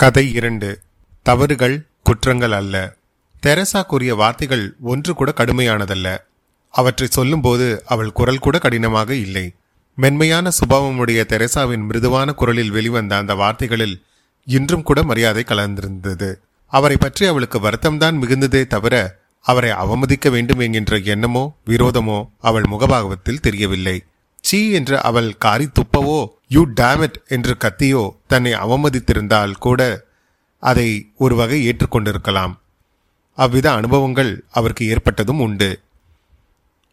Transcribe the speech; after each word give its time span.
கதை 0.00 0.32
இரண்டு. 0.32 0.80
தவறுகள் 1.22 1.86
குற்றங்கள் 2.02 2.52
அல்ல. 2.52 2.96
தெரசா 3.40 3.82
கூறிய 3.82 4.14
வார்த்தைகள் 4.14 4.76
ஒன்று 4.80 5.14
கூட 5.14 5.32
கடுமையானதல்ல. 5.36 6.18
அவற்றை 6.70 7.08
சொல்லும்போது 7.10 7.82
அவள் 7.86 8.12
குரல் 8.12 8.38
கூட 8.38 8.58
கடினமாக 8.58 9.14
இல்லை. 9.14 9.52
மென்மையான 9.94 10.50
சுபாவமுடைய 10.50 11.22
தெரசாவின் 11.24 11.86
மிருதுவான 11.86 12.32
குரலில் 12.32 12.70
வெளிவந்த 12.70 13.16
அந்த 13.16 13.34
வார்த்தைகளில் 13.34 14.02
இன்றும் 14.44 14.82
கூட 14.82 15.02
மரியாதை 15.02 15.44
கலந்திருந்தது. 15.46 16.34
அவரை 16.66 16.96
பற்றி 16.96 17.26
அவளுக்கு 17.26 17.58
வருத்தம்தான் 17.58 18.16
மிகுந்ததே 18.22 18.66
தவிர 18.66 19.18
அவரை 19.40 19.70
அவமதிக்க 19.70 20.30
வேண்டும் 20.30 20.58
என்கின்ற 20.58 20.96
எண்ணமோ 20.96 21.56
விரோதமோ 21.66 22.30
அவள் 22.38 22.62
முகபாகவத்தில் 22.62 23.40
தெரியவில்லை. 23.40 24.02
சீ 24.44 24.72
என்று 24.72 24.96
அவள் 25.02 25.30
காரி 25.38 25.66
துப்பவோ 25.66 26.18
யூ 26.48 26.62
டேமிட் 26.80 27.18
என்று 27.28 27.56
கத்தியோ 27.60 28.02
தன்னை 28.26 28.52
அவமதித்திருந்தால் 28.54 29.54
கூட 29.58 30.06
அதை 30.62 30.88
ஒரு 31.16 31.34
வகை 31.36 31.58
ஏற்றுக்கொண்டிருக்கலாம். 31.68 32.54
அவ்வித 33.38 33.66
அனுபவங்கள் 33.72 34.32
அவருக்கு 34.50 34.84
ஏற்பட்டதும் 34.86 35.40
உண்டு. 35.40 35.70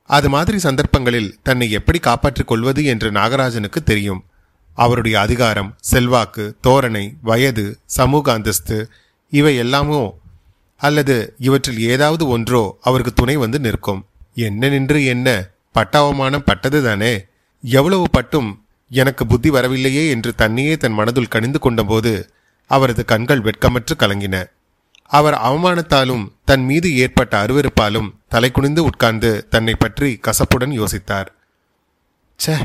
அது 0.10 0.30
மாதிரி 0.30 0.58
சந்தர்ப்பங்களில் 0.60 1.38
தன்னை 1.44 1.68
எப்படி 1.72 2.00
காப்பாற்றிக் 2.00 2.48
கொள்வது 2.48 2.82
என்று 2.86 3.12
நாகராஜனுக்கு 3.12 3.80
தெரியும். 3.84 4.22
அவருடைய 4.78 5.20
அதிகாரம் 5.20 5.72
செல்வாக்கு 5.82 6.46
தோரணை 6.64 7.06
வயது 7.22 7.66
சமூக 7.86 8.32
அந்தஸ்து 8.32 8.78
இவை 9.34 9.54
எல்லாமோ 9.58 10.04
அல்லது 10.82 11.16
இவற்றில் 11.38 11.80
ஏதாவது 11.80 12.28
ஒன்றோ 12.28 12.78
அவருக்கு 12.82 13.14
துணை 13.14 13.36
வந்து 13.38 13.60
நிற்கும். 13.60 14.02
என்ன 14.34 14.70
நின்று 14.70 15.00
என்ன? 15.06 15.28
பட்டாவமானம் 15.76 16.46
பட்டது 16.46 16.80
தானே 16.84 17.14
எவ்வளவு 17.74 18.06
பட்டும் 18.12 18.50
எனக்கு 18.92 19.24
புத்தி 19.28 19.50
வரவில்லையே 19.50 20.04
என்று 20.10 20.32
தன்னையே 20.36 20.74
தன் 20.78 20.98
மனதுள் 20.98 21.34
கணிந்து 21.36 21.60
கொண்டபோது 21.60 22.12
அவரது 22.70 23.04
கண்கள் 23.06 23.42
வெட்கமற்று 23.42 23.94
கலங்கின. 24.00 24.36
அவர் 25.12 25.38
அவமானத்தாலும் 25.48 26.24
தன் 26.46 26.64
மீது 26.64 26.90
ஏற்பட்ட 26.96 27.34
அருவருப்பாலும் 27.44 28.10
தலை 28.28 28.50
குனிந்து 28.52 28.82
உட்கார்ந்து 28.84 29.32
தன்னை 29.50 29.76
பற்றி 29.76 30.10
கசப்புடன் 30.28 30.74
யோசித்தார். 30.80 31.30
ச்சே 32.40 32.56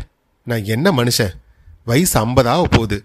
நான் 0.46 0.64
என்ன 0.64 0.86
மனுஷன்? 0.90 1.34
வயசு 1.84 2.14
ஐம்பதாக 2.20 2.62
போகுது. 2.70 2.98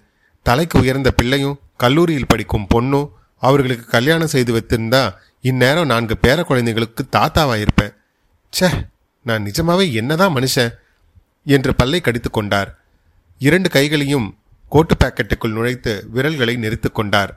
தலைக்கு 0.45 0.75
உயர்ந்த 0.80 1.11
பிள்ளையும் 1.11 1.59
கல்லூரியில் 1.77 2.31
படிக்கும் 2.31 2.69
பொண்ணும் 2.73 3.07
அவர்களுக்கு 3.43 3.85
கல்யாணம் 3.85 4.33
செய்து 4.33 4.52
வைத்திருந்தா 4.55 5.03
இந்நேரம் 5.41 5.85
நான்கு 5.85 6.15
பேர 6.21 6.43
குழந்தைகளுக்கு 6.43 7.03
தாத்தாவாக 7.11 7.63
இருப்பேன் 7.65 7.93
ச்சே 8.53 8.69
நான் 9.25 9.45
நிஜமாவே 9.45 9.85
என்னதான் 9.93 10.35
மனுஷன்? 10.35 10.71
என்று 11.45 11.71
பல்லை 11.75 11.99
கடித்து 12.01 12.29
கொண்டார். 12.29 12.69
இரண்டு 13.41 13.69
கைகளையும் 13.69 14.27
கோட்டு 14.71 14.95
பாக்கெட்டுக்குள் 14.95 15.55
நுழைத்து 15.57 15.93
விரல்களை 16.09 16.55
நெரித்துக் 16.55 16.95
கொண்டார். 16.95 17.31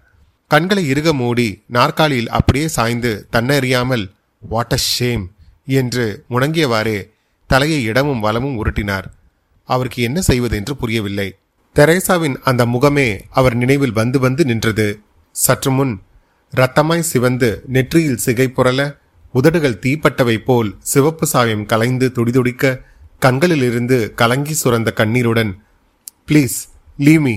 கண்களை 0.51 0.83
இறுக 0.89 1.09
மூடி 1.13 1.49
நாற்காலியில் 1.67 2.31
அப்படியே 2.31 2.69
சாய்ந்து 2.69 3.13
தன்னறியாமல் 3.33 4.05
வாட் 4.43 4.73
அ 4.73 4.79
ஷேம் 4.93 5.25
என்று 5.79 6.05
முணங்கியவாறே 6.31 6.99
தலையை 7.51 7.81
இடமும் 7.83 8.25
வலமும் 8.25 8.57
உருட்டினார். 8.61 9.07
அவருக்கு 9.69 10.01
என்ன 10.03 10.19
செய்வது 10.21 10.57
என்று 10.57 10.75
புரியவில்லை. 10.77 11.29
தெரேசாவின் 11.77 12.37
அந்த 12.45 12.63
முகமே 12.67 13.09
அவர் 13.31 13.57
நினைவில் 13.57 13.99
வந்து 14.01 14.19
வந்து 14.21 14.45
நின்றது. 14.45 14.89
சற்று 15.37 15.71
முன் 15.71 15.95
ரத்தமாய் 16.53 17.09
சிவந்து 17.11 17.51
நெற்றியில் 17.67 18.23
சிகை 18.25 18.47
புரள 18.57 18.81
உதடுகள் 19.35 19.81
தீப்பட்டவை 19.83 20.37
போல் 20.45 20.71
சிவப்பு 20.93 21.27
சாயம் 21.27 21.67
கலைந்து 21.67 22.07
துடிதுடிக்க 22.17 22.65
கண்களிலிருந்து 23.23 23.97
கலங்கி 24.15 24.55
சுரந்த 24.63 24.91
கண்ணீருடன் 24.93 25.51
please 26.29 26.57
leave 26.99 27.21
me 27.21 27.35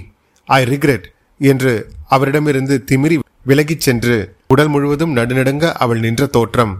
I 0.49 0.59
regret 0.63 1.05
என்று 1.41 1.73
அவரிடமிருந்து 2.07 2.83
திமிரி 2.91 3.15
விலகிச் 3.45 3.85
சென்று 3.85 4.17
உடல் 4.47 4.67
முழுவதும் 4.67 5.15
நடுநடுங்க 5.15 5.65
அவள் 5.83 5.99
நின்ற 5.99 6.25
தோற்றம். 6.25 6.73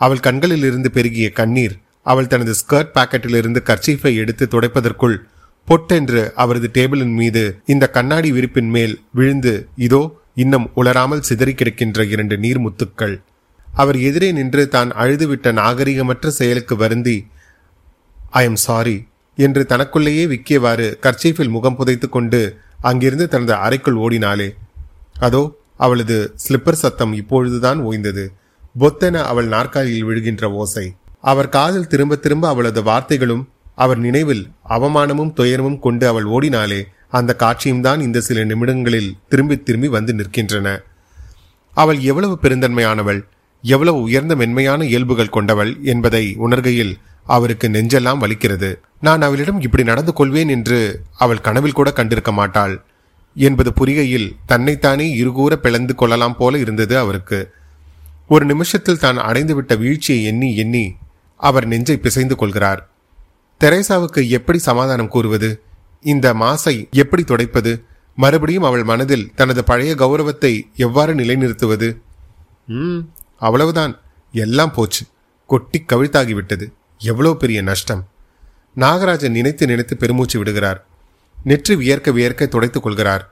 அவள் 0.00 0.20
கண்களில் 0.20 0.64
இருந்து 0.64 0.90
பெருகிய 0.90 1.30
கண்ணீர் 1.30 1.74
அவள் 2.06 2.26
தனது 2.26 2.54
ஸ்கர்ட் 2.60 2.94
பாக்கெட்டிலிருந்து 2.94 3.60
கர்ச்சீஃபை 3.68 4.12
எடுத்து 4.14 4.46
துடைப்பதற்குள் 4.46 5.16
பொட்டென்று 5.68 6.22
அவரது 6.34 6.70
டேபிளின் 6.74 7.14
மீது 7.14 7.42
இந்த 7.66 7.84
கண்ணாடி 7.90 8.32
விரிப்பின் 8.32 8.70
மேல் 8.70 8.94
விழுந்து 9.10 9.52
இதோ 9.76 10.02
இன்னும் 10.34 10.66
உலராமல் 10.76 11.26
சிதறி 11.28 11.52
கிடக்கின்ற 11.52 12.00
இரண்டு 12.14 12.36
நீர்முத்துக்கள். 12.36 13.14
அவர் 13.68 13.98
எதிரே 14.08 14.30
நின்று 14.32 14.68
தான் 14.68 14.90
அழுதுவிட்ட 15.02 15.52
நாகரிகமற்ற 15.60 16.28
செயலுக்கு 16.38 16.76
வருந்தி 16.76 17.16
ஐ 18.40 18.42
எம் 18.44 18.58
சாரி 18.64 18.94
என்று 19.38 19.62
தனக்குள்ளேயே 19.68 20.24
விக்கியவாறு 20.26 20.86
கர்ச்சீஃபில் 21.04 21.50
முகம் 21.56 21.76
புதைத்து 21.76 22.08
கொண்டு 22.08 22.40
அங்கிருந்து 22.80 23.26
தனது 23.28 23.54
அறைக்குள் 23.64 23.98
ஓடினாளே. 24.04 24.46
அதோ 25.18 25.42
அவளது 25.76 26.16
ஸ்லிப்பர் 26.42 26.80
சத்தம் 26.82 27.12
இப்பொழுதுதான் 27.12 27.80
ஓய்ந்தது. 27.80 28.24
பொத்தென 28.80 29.24
அவள் 29.30 29.48
நாற்காலியில் 29.54 30.06
விழுகின்ற 30.08 30.50
ஓசை. 30.62 30.86
அவர் 31.30 31.48
காதில் 31.48 31.90
திரும்ப 31.92 32.16
திரும்ப 32.16 32.48
அவளது 32.48 32.82
வார்த்தைகளும் 32.82 33.44
அவர் 33.74 33.98
நினைவில் 33.98 34.44
அவமானமும் 34.68 35.34
துயரமும் 35.38 35.78
கொண்டு 35.78 36.04
அவள் 36.06 36.26
ஓடினாலே 36.36 36.80
அந்த 37.10 37.30
காட்சியும் 37.34 37.80
தான் 37.80 38.00
இந்த 38.00 38.18
சில 38.20 38.44
நிமிடங்களில் 38.44 39.12
திரும்பி 39.28 39.56
திரும்பி 39.62 39.88
வந்து 39.88 40.12
நிற்கின்றன. 40.14 40.68
அவள் 41.76 42.00
எவ்வளவு 42.10 42.34
பெருந்தன்மையானவள் 42.42 43.22
எவ்வளவு 43.64 43.98
உயர்ந்த 44.00 44.34
மென்மையான 44.36 44.84
இயல்புகள் 44.84 45.34
கொண்டவள் 45.36 45.72
என்பதை 45.92 46.24
உணர்கையில் 46.46 46.94
அவருக்கு 47.24 47.68
நெஞ்செல்லாம் 47.68 48.20
வலிக்கிறது. 48.20 48.76
நான் 49.00 49.22
அவளிடம் 49.22 49.60
இப்படி 49.60 49.84
நடந்து 49.84 50.12
கொள்வேன் 50.12 50.48
என்று 50.48 51.02
அவள் 51.18 51.40
கனவில் 51.40 51.72
கூட 51.72 51.92
கண்டிருக்க 51.96 52.32
மாட்டாள். 52.32 52.84
என்பது 53.34 53.72
புரிகையில் 53.72 54.36
தன்னைத்தானே 54.46 55.22
இருகூற 55.22 55.54
பிளந்து 55.54 55.94
கொள்ளலாம் 55.94 56.36
போல 56.36 56.58
இருந்தது 56.58 56.98
அவருக்கு. 56.98 57.52
ஒரு 58.28 58.44
நிமிஷத்தில் 58.44 58.98
தான் 58.98 59.18
அடைந்துவிட்ட 59.18 59.78
வீழ்ச்சியை 59.78 60.24
எண்ணி 60.24 60.56
எண்ணி 60.56 60.94
அவர் 61.36 61.66
நெஞ்சை 61.66 61.96
பிசைந்து 61.96 62.36
கொள்கிறார். 62.36 62.90
தெரேசாவுக்கு 63.60 64.28
எப்படி 64.28 64.58
சமாதானம் 64.58 65.08
கூறுவது? 65.08 65.62
இந்த 66.00 66.34
மாசை 66.34 66.90
எப்படி 66.90 67.22
துடைப்பது? 67.22 67.82
மறுபடியும் 68.16 68.62
அவள் 68.62 68.84
மனதில் 68.84 69.32
தனது 69.34 69.64
பழைய 69.64 69.94
கௌரவத்தை 69.94 70.70
எவ்வாறு 70.76 71.14
நிலைநிறுத்துவது? 71.14 72.00
ம். 72.66 72.98
அவ்வளவுதான். 73.38 74.00
எல்லாம் 74.32 74.72
போச்சு. 74.72 75.04
கொட்டி 75.46 75.84
கவிழ்த்தாகிவிட்டது. 75.92 76.72
எவ்வளோ 77.02 77.30
பெரிய 77.34 77.58
நஷ்டம்? 77.62 78.02
நாகராஜன் 78.76 79.36
நினைத்து 79.38 79.64
நினைத்து 79.66 79.94
பெருமூச்சு 79.96 80.36
விடுகிறார். 80.38 80.80
நெற்றி 81.36 81.74
வியர்க்க 81.74 82.10
வியர்க்க 82.10 82.46
துடைத்துக் 82.46 82.84
கொள்கிறார். 82.84 83.24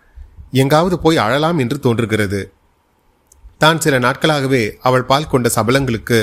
எங்காவது 0.52 0.96
போய் 0.98 1.16
அழலாம் 1.16 1.58
என்று 1.58 1.76
தோன்றுகிறது. 1.78 2.40
தான் 3.58 3.80
சில 3.80 3.94
நாட்களாகவே 3.98 4.62
அவள் 4.80 5.04
பால் 5.04 5.28
கொண்ட 5.28 5.48
சபலங்களுக்கு 5.56 6.18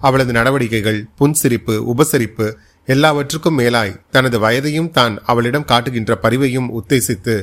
அவளது 0.00 0.32
நடவடிக்கைகள் 0.32 1.00
புன்சிரிப்பு 1.18 1.74
உபசரிப்பு 1.92 2.46
எல்லாவற்றுக்கும் 2.88 3.58
மேலாய் 3.60 3.98
தனது 4.10 4.36
வயதையும் 4.38 4.90
தான் 4.90 5.14
அவளிடம் 5.26 5.64
காட்டுகின்ற 5.64 6.12
பரிவையும் 6.14 6.68
உத்தேசித்து 6.70 7.34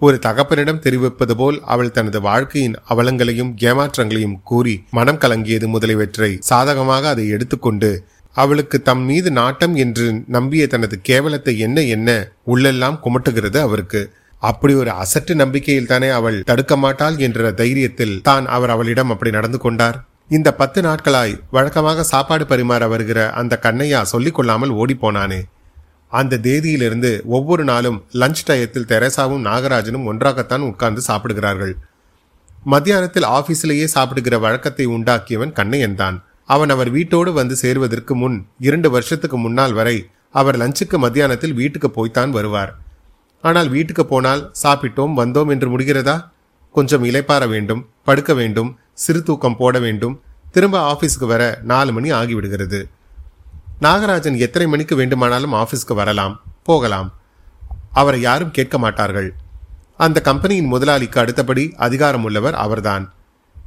ஒரு 0.00 0.16
தகப்பனிடம் 0.16 0.80
தெரிவிப்பது 0.80 1.34
போல் 1.36 1.58
அவள் 1.64 1.92
தனது 1.92 2.18
வாழ்க்கையின் 2.20 2.76
அவலங்களையும் 2.88 3.50
ஏமாற்றங்களையும் 3.62 4.36
கூறி 4.42 4.74
மனம் 4.90 5.18
கலங்கியது 5.18 5.66
முதலியவற்றை 5.66 6.30
சாதகமாக 6.40 7.08
அதை 7.08 7.24
எடுத்துக்கொண்டு 7.28 7.90
அவளுக்கு 8.32 8.82
தம் 8.82 9.00
மீது 9.00 9.30
நாட்டம் 9.30 9.74
என்று 9.74 10.22
நம்பிய 10.26 10.66
தனது 10.66 11.00
கேவலத்தை 11.00 11.58
என்ன 11.58 11.82
என்ன? 11.82 12.32
உள்ளெல்லாம் 12.46 12.98
குமட்டுகிறது 13.04 13.56
அவருக்கு. 13.56 14.12
அப்படி 14.38 14.74
ஒரு 14.74 14.90
அசட்டு 14.90 15.34
நம்பிக்கையில் 15.34 15.86
தானே 15.86 16.08
அவள் 16.08 16.42
தடுக்க 16.42 16.76
மாட்டாள் 16.76 17.16
என்ற 17.16 17.50
தைரியத்தில் 17.50 18.20
தான் 18.20 18.46
அவர் 18.46 18.70
அவளிடம் 18.70 19.10
அப்படி 19.10 19.30
நடந்து 19.30 19.58
கொண்டார். 19.58 20.04
இந்த 20.28 20.54
பத்து 20.54 20.82
நாட்களாய் 20.82 21.40
வழக்கமாக 21.50 22.02
சாப்பாடு 22.02 22.44
பரிமாற 22.44 22.88
வருகிற 22.88 23.32
அந்த 23.32 23.58
கண்ணையா 23.62 24.02
சொல்லிக் 24.02 24.34
கொள்ளாமல் 24.34 24.70
ஓடிப்போனானே. 24.70 25.42
அந்த 26.08 26.36
தேதியிலிருந்து 26.36 27.22
ஒவ்வொரு 27.24 27.64
நாளும் 27.64 28.04
லஞ்ச் 28.12 28.42
டயத்தில் 28.46 28.88
தெரசாவும் 28.88 29.44
நாகராஜனும் 29.44 30.04
ஒன்றாகத்தான் 30.04 30.60
உட்கார்ந்து 30.60 31.00
சாப்பிடுகிறார்கள். 31.00 31.76
மத்தியானத்தில் 32.66 33.24
ஆபீஸிலேயே 33.24 33.84
சாப்பிடுகிற 33.84 34.38
வழக்கத்தை 34.38 34.86
உண்டாக்கியவன் 34.86 35.52
கண்ணையன் 35.52 35.94
தான். 35.94 36.24
அவன் 36.54 36.72
அவர் 36.74 36.90
வீட்டோடு 36.90 37.30
வந்து 37.32 37.54
சேருவதற்கு 37.62 38.14
முன் 38.22 38.36
இரண்டு 38.68 38.88
வருஷத்துக்கு 38.90 39.38
முன்னால் 39.38 39.74
வரை 39.78 39.96
அவர் 40.40 40.56
லஞ்சுக்கு 40.62 40.96
மத்தியானத்தில் 41.04 41.54
வீட்டுக்கு 41.60 41.88
போய்த்தான் 41.90 42.32
வருவார். 42.36 42.72
ஆனால் 43.44 43.68
வீட்டுக்கு 43.74 44.04
போனால் 44.06 44.42
சாப்பிட்டோம் 44.62 45.14
வந்தோம் 45.20 45.50
என்று 45.54 45.68
முடிகிறதா? 45.72 46.16
கொஞ்சம் 46.74 47.04
இலைப்பாற 47.04 47.44
வேண்டும் 47.48 47.82
படுக்க 48.04 48.32
வேண்டும் 48.40 48.70
சிறு 49.04 49.20
தூக்கம் 49.22 49.56
போட 49.60 49.78
வேண்டும். 49.78 50.16
திரும்ப 50.54 50.76
ஆபீஸ்க்கு 50.92 51.26
வர 51.26 51.42
நாலு 51.72 51.90
மணி 51.92 52.10
ஆகிவிடுகிறது. 52.18 52.80
நாகராஜன் 53.86 54.36
எத்தனை 54.46 54.66
மணிக்கு 54.68 54.94
வேண்டுமானாலும் 54.96 55.54
ஆஃபீஸ்க்கு 55.60 55.94
வரலாம் 56.00 56.34
போகலாம். 56.68 57.08
அவரை 58.00 58.20
யாரும் 58.20 58.54
கேட்க 58.56 58.78
மாட்டார்கள். 58.78 59.30
அந்த 59.96 60.18
கம்பெனியின் 60.28 60.72
முதலாளிக்கு 60.74 61.18
அடுத்தபடி 61.20 61.64
அதிகாரம் 61.86 62.24
உள்ளவர் 62.24 62.56
அவர்தான். 62.64 63.04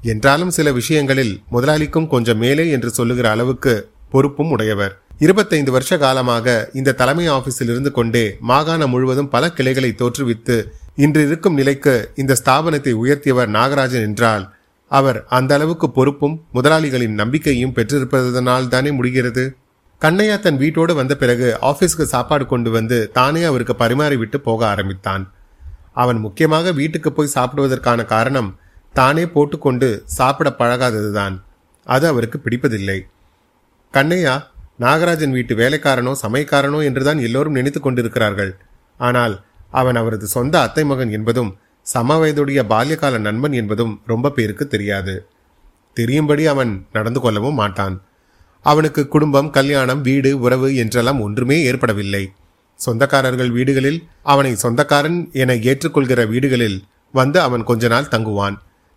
என்றாலும் 0.03 0.49
சில 0.49 0.71
விஷயங்களில் 0.71 1.41
முதலாளிக்கும் 1.51 2.07
கொஞ்சம் 2.07 2.37
மேலே 2.37 2.69
என்று 2.69 2.89
சொல்லுகிற 2.89 3.29
அளவுக்கு 3.29 3.73
பொறுப்பும் 4.09 4.49
உடையவர். 4.49 4.93
இருபத்தைந்து 5.19 5.71
வருஷ 5.71 5.97
காலமாக 5.97 6.69
இந்த 6.73 6.91
தலைமை 6.91 7.29
ஆபீஸில் 7.29 7.71
இருந்து 7.73 7.91
கொண்டே 7.91 8.23
மாகாணம் 8.41 8.89
முழுவதும் 8.89 9.29
பல 9.29 9.49
கிளைகளை 9.49 9.91
தோற்றுவித்து 9.97 10.57
இன்று 10.95 11.21
இருக்கும் 11.27 11.53
நிலைக்கு 11.53 12.11
இந்த 12.15 12.35
ஸ்தாபனத்தை 12.45 12.93
உயர்த்தியவர் 12.93 13.49
நாகராஜன் 13.49 14.05
என்றால் 14.09 14.45
அவர் 14.91 15.25
அந்த 15.27 15.51
அளவுக்கு 15.53 15.91
பொறுப்பும் 15.91 16.35
முதலாளிகளின் 16.53 17.19
நம்பிக்கையும் 17.21 17.75
பெற்றிருப்பதனால் 17.75 18.67
தானே 18.67 18.91
முடிகிறது? 18.91 19.55
கண்ணையா 20.01 20.39
தன் 20.39 20.57
வீட்டோடு 20.57 20.93
வந்த 20.93 21.15
பிறகு 21.15 21.47
ஆபீஸ்க்கு 21.61 22.05
சாப்பாடு 22.13 22.45
கொண்டு 22.45 22.69
வந்து 22.71 22.97
தானே 23.11 23.43
அவருக்கு 23.43 23.75
பரிமாறிவிட்டு 23.75 24.39
போக 24.39 24.67
ஆரம்பித்தான். 24.67 25.23
அவன் 25.93 26.19
முக்கியமாக 26.19 26.71
வீட்டுக்கு 26.71 27.11
போய் 27.11 27.35
சாப்பிடுவதற்கான 27.35 28.05
காரணம் 28.05 28.49
தானே 28.93 29.23
போட்டுக்கொண்டு 29.35 29.87
சாப்பிட 30.17 30.49
பழகாததுதான். 30.59 31.35
அது 31.87 32.05
அவருக்கு 32.07 32.37
பிடிப்பதில்லை. 32.39 32.99
கண்ணையா 33.93 34.35
நாகராஜன் 34.83 35.35
வீட்டு 35.37 35.53
வேலைக்காரனோ 35.55 36.13
சமையக்காரனோ 36.21 36.79
என்றுதான் 36.89 37.19
எல்லோரும் 37.27 37.57
நினைத்து 37.57 37.79
கொண்டிருக்கிறார்கள். 37.81 38.51
ஆனால் 38.99 39.35
அவன் 39.71 39.97
அவரது 40.01 40.27
சொந்த 40.35 40.55
அத்தை 40.61 40.83
மகன் 40.83 41.11
என்பதும் 41.17 41.51
சம 41.85 42.17
வயதுடைய 42.21 42.59
பால்யகால 42.71 43.15
நண்பன் 43.17 43.55
என்பதும் 43.61 43.93
ரொம்ப 44.11 44.31
பேருக்கு 44.37 44.65
தெரியாது. 44.67 45.15
தெரியும்படி 45.97 46.43
அவன் 46.53 46.71
நடந்து 46.95 47.19
கொள்ளவும் 47.21 47.59
மாட்டான். 47.61 47.95
அவனுக்கு 48.65 49.01
குடும்பம் 49.07 49.49
கல்யாணம் 49.49 50.01
வீடு 50.01 50.31
உறவு 50.45 50.67
என்றெல்லாம் 50.83 51.19
ஒன்றுமே 51.21 51.57
ஏற்படவில்லை. 51.69 52.23
சொந்தக்காரர்கள் 52.79 53.51
வீடுகளில் 53.57 53.99
அவனை 54.33 54.53
சொந்தக்காரன் 54.55 55.19
என 55.41 55.55
ஏற்றுக்கொள்கிற 55.69 56.21
வீடுகளில் 56.33 56.77
வந்து 57.13 57.39
அவன் 57.47 57.63
கொஞ்ச 57.63 57.87
நாள் 57.87 58.11
தங்குவான். 58.13 58.55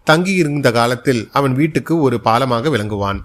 தங்கியிருந்த 0.09 0.69
காலத்தில் 0.79 1.23
அவன் 1.39 1.55
வீட்டுக்கு 1.61 1.95
ஒரு 2.07 2.17
பாலமாக 2.27 2.71
விளங்குவான். 2.75 3.21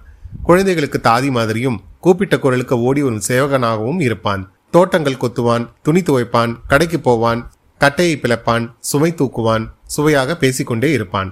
குழந்தைகளுக்கு 0.48 0.98
தாதி 1.08 1.28
மாதிரியும் 1.36 1.78
கூப்பிட்ட 2.04 2.34
குரலுக்கு 2.44 2.76
ஓடி 2.88 3.02
வரும் 3.06 3.26
சேவகனாகவும் 3.28 4.00
இருப்பான். 4.06 4.42
தோட்டங்கள் 4.74 5.20
கொத்துவான் 5.22 5.64
துணி 5.86 6.00
துவைப்பான் 6.08 6.52
கடைக்கு 6.70 6.98
போவான் 7.08 7.40
கட்டையை 7.80 8.16
பிளப்பான் 8.22 8.64
சுமை 8.90 9.10
தூக்குவான் 9.20 9.64
சுவையாக 9.94 10.36
பேசிக்கொண்டே 10.42 10.90
இருப்பான். 10.96 11.30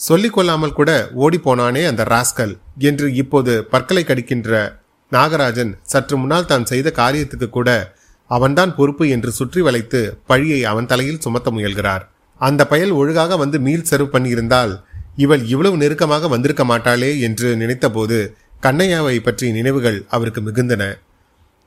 சொல்லிக் 0.00 0.34
கொள்ளாமல் 0.36 0.76
கூட 0.76 0.90
ஓடி 1.24 1.38
போனானே 1.46 1.82
அந்த 1.88 2.02
ராஸ்கல் 2.12 2.54
என்று 2.90 3.06
இப்போது 3.22 3.54
பற்களை 3.72 4.02
கடிக்கின்ற 4.04 4.60
நாகராஜன் 5.12 5.72
சற்று 5.92 6.16
முன்னால் 6.20 6.48
தான் 6.50 6.68
செய்த 6.70 6.88
காரியத்துக்கு 7.00 7.48
கூட 7.56 7.70
அவன்தான் 8.30 8.72
பொறுப்பு 8.78 9.04
என்று 9.14 9.30
சுற்றி 9.38 9.60
வளைத்து 9.66 10.00
பழியை 10.30 10.60
அவன் 10.72 10.88
தலையில் 10.92 11.22
சுமத்த 11.24 11.50
முயல்கிறார். 11.56 12.04
அந்த 12.40 12.62
பயல் 12.66 12.92
ஒழுகாக 13.00 13.36
வந்து 13.42 13.58
மீள் 13.66 13.88
சர்வ் 13.90 14.14
பண்ணியிருந்தால் 14.14 14.72
இவள் 15.16 15.42
இவ்வளவு 15.52 15.76
நெருக்கமாக 15.76 16.28
வந்திருக்க 16.28 16.64
மாட்டாளே 16.64 17.10
என்று 17.26 17.48
நினைத்தபோது 17.56 18.18
கண்ணையாவை 18.62 19.16
பற்றிய 19.20 19.50
நினைவுகள் 19.52 19.98
அவருக்கு 20.08 20.40
மிகுந்தன. 20.40 20.82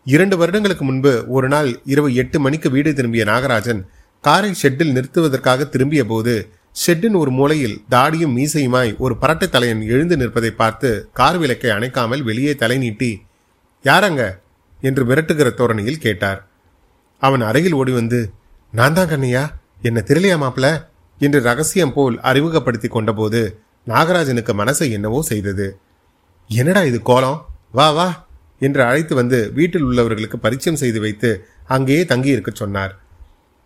இரண்டு 0.05 0.35
வருடங்களுக்கு 0.37 0.85
முன்பு 0.85 1.11
ஒரு 1.27 1.47
நாள் 1.47 1.69
இரவு 1.85 2.09
எட்டு 2.21 2.37
மணிக்கு 2.39 2.69
வீடு 2.71 2.91
திரும்பிய 2.93 3.23
நாகராஜன் 3.23 3.81
காரை 4.21 4.51
ஷெட்டில் 4.61 4.93
நிறுத்துவதற்காக 4.95 5.69
திரும்பிய 5.73 6.03
போது 6.05 6.33
ஷெட்டின் 6.83 7.17
ஒரு 7.21 7.31
மூலையில் 7.31 7.75
தாடியும் 7.91 8.35
மீசையுமாய் 8.37 8.91
ஒரு 8.97 9.15
பரட்டை 9.21 9.47
தலையன் 9.49 9.83
எழுந்து 9.87 10.15
நிற்பதை 10.17 10.51
பார்த்து 10.61 10.89
கார் 11.13 11.37
விளக்கை 11.37 11.71
அணைக்காமல் 11.71 12.23
வெளியே 12.23 12.53
தலை 12.55 12.77
நீட்டி 12.77 13.11
யாரங்க? 13.85 14.21
என்று 14.81 15.03
மிரட்டுகிற 15.05 15.49
தோரணையில் 15.53 16.03
கேட்டார். 16.05 16.39
அவன் 17.21 17.41
அருகில் 17.41 17.77
ஓடி 17.79 17.91
வந்து 17.91 18.19
நான் 18.71 18.93
தான் 18.93 19.09
கண்ணையா? 19.09 19.43
என்ன 19.87 19.99
தெரியலையா 20.09 20.35
மாப்பிள 20.41 20.67
என்று 21.19 21.39
ரகசியம் 21.47 21.93
போல் 21.95 22.15
அறிமுகப்படுத்தி 22.29 22.87
கொண்டபோது 22.87 23.39
நாகராஜனுக்கு 23.87 24.53
மனசை 24.59 24.87
என்னவோ 24.97 25.19
செய்தது. 25.21 25.65
என்னடா 26.49 26.81
இது 26.89 26.99
கோலம்? 27.01 27.39
வா 27.77 27.87
வா 27.97 28.05
என்று 28.59 28.81
அழைத்து 28.83 29.13
வந்து 29.15 29.39
வீட்டில் 29.57 29.85
உள்ளவர்களுக்கு 29.87 30.37
பரிச்சயம் 30.45 30.79
செய்து 30.81 30.99
வைத்து 30.99 31.29
அங்கேயே 31.75 32.03
தங்கியிருக்க 32.11 32.51
சொன்னார். 32.53 32.93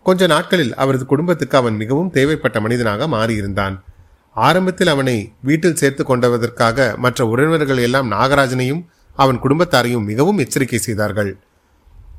கொஞ்ச 0.06 0.26
நாட்களில் 0.26 0.72
அவரது 0.74 1.06
குடும்பத்துக்கு 1.06 1.56
அவன் 1.60 1.76
மிகவும் 1.76 2.10
தேவைப்பட்ட 2.10 2.58
மனிதனாக 2.60 3.08
மாறியிருந்தான். 3.16 3.76
ஆரம்பத்தில் 4.36 4.92
அவனை 4.94 5.16
வீட்டில் 5.48 5.78
சேர்த்து 5.82 6.02
கொண்டதற்காக 6.04 6.96
மற்ற 7.04 7.26
உறவினர்கள் 7.26 7.84
எல்லாம் 7.86 8.10
நாகராஜனையும் 8.12 8.82
அவன் 9.18 9.40
குடும்பத்தாரையும் 9.44 10.08
மிகவும் 10.10 10.38
எச்சரிக்கை 10.38 10.78
செய்தார்கள். 10.78 11.32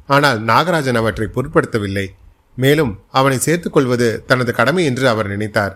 ஆனால் 0.07 0.39
நாகராஜன் 0.43 0.99
அவற்றை 1.01 1.29
பொருட்படுத்தவில்லை. 1.35 2.07
மேலும் 2.63 2.91
அவனை 3.19 3.37
சேர்த்துக்கொள்வது 3.45 4.07
தனது 4.29 4.51
கடமை 4.59 4.83
என்று 4.89 5.05
அவர் 5.13 5.31
நினைத்தார். 5.33 5.73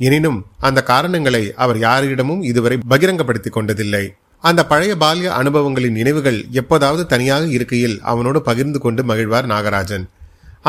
எனினும் 0.00 0.38
அந்த 0.66 0.80
காரணங்களை 0.92 1.42
அவர் 1.64 1.78
யாரிடமும் 1.78 2.42
இதுவரை 2.50 2.76
பகிரங்கப்படுத்திக் 2.92 3.56
கொண்டதில்லை. 3.56 4.04
அந்த 4.44 4.60
பழைய 4.70 4.92
பால்ய 5.02 5.28
அனுபவங்களின் 5.40 5.98
நினைவுகள் 5.98 6.38
எப்போதாவது 6.60 7.02
தனியாக 7.12 7.44
இருக்கையில் 7.56 7.96
அவனோடு 8.12 8.40
பகிர்ந்து 8.48 8.78
கொண்டு 8.84 9.02
மகிழ்வார் 9.10 9.50
நாகராஜன். 9.52 10.04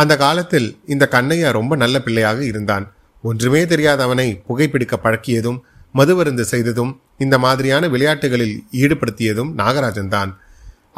அந்த 0.01 0.13
காலத்தில் 0.23 0.67
இந்த 0.93 1.03
கண்ணையா 1.11 1.49
ரொம்ப 1.57 1.73
நல்ல 1.83 1.95
பிள்ளையாக 2.05 2.39
இருந்தான். 2.51 2.85
ஒன்றுமே 3.23 3.61
தெரியாத 3.71 3.99
அவனை 4.03 4.27
புகைப்பிடிக்க 4.47 4.95
பழக்கியதும் 5.03 5.59
மதுவருந்து 5.95 6.43
செய்ததும் 6.51 6.93
இந்த 7.17 7.35
மாதிரியான 7.37 7.87
விளையாட்டுகளில் 7.87 8.55
ஈடுபடுத்தியதும் 8.83 9.51
நாகராஜன் 9.61 10.13
தான் 10.15 10.31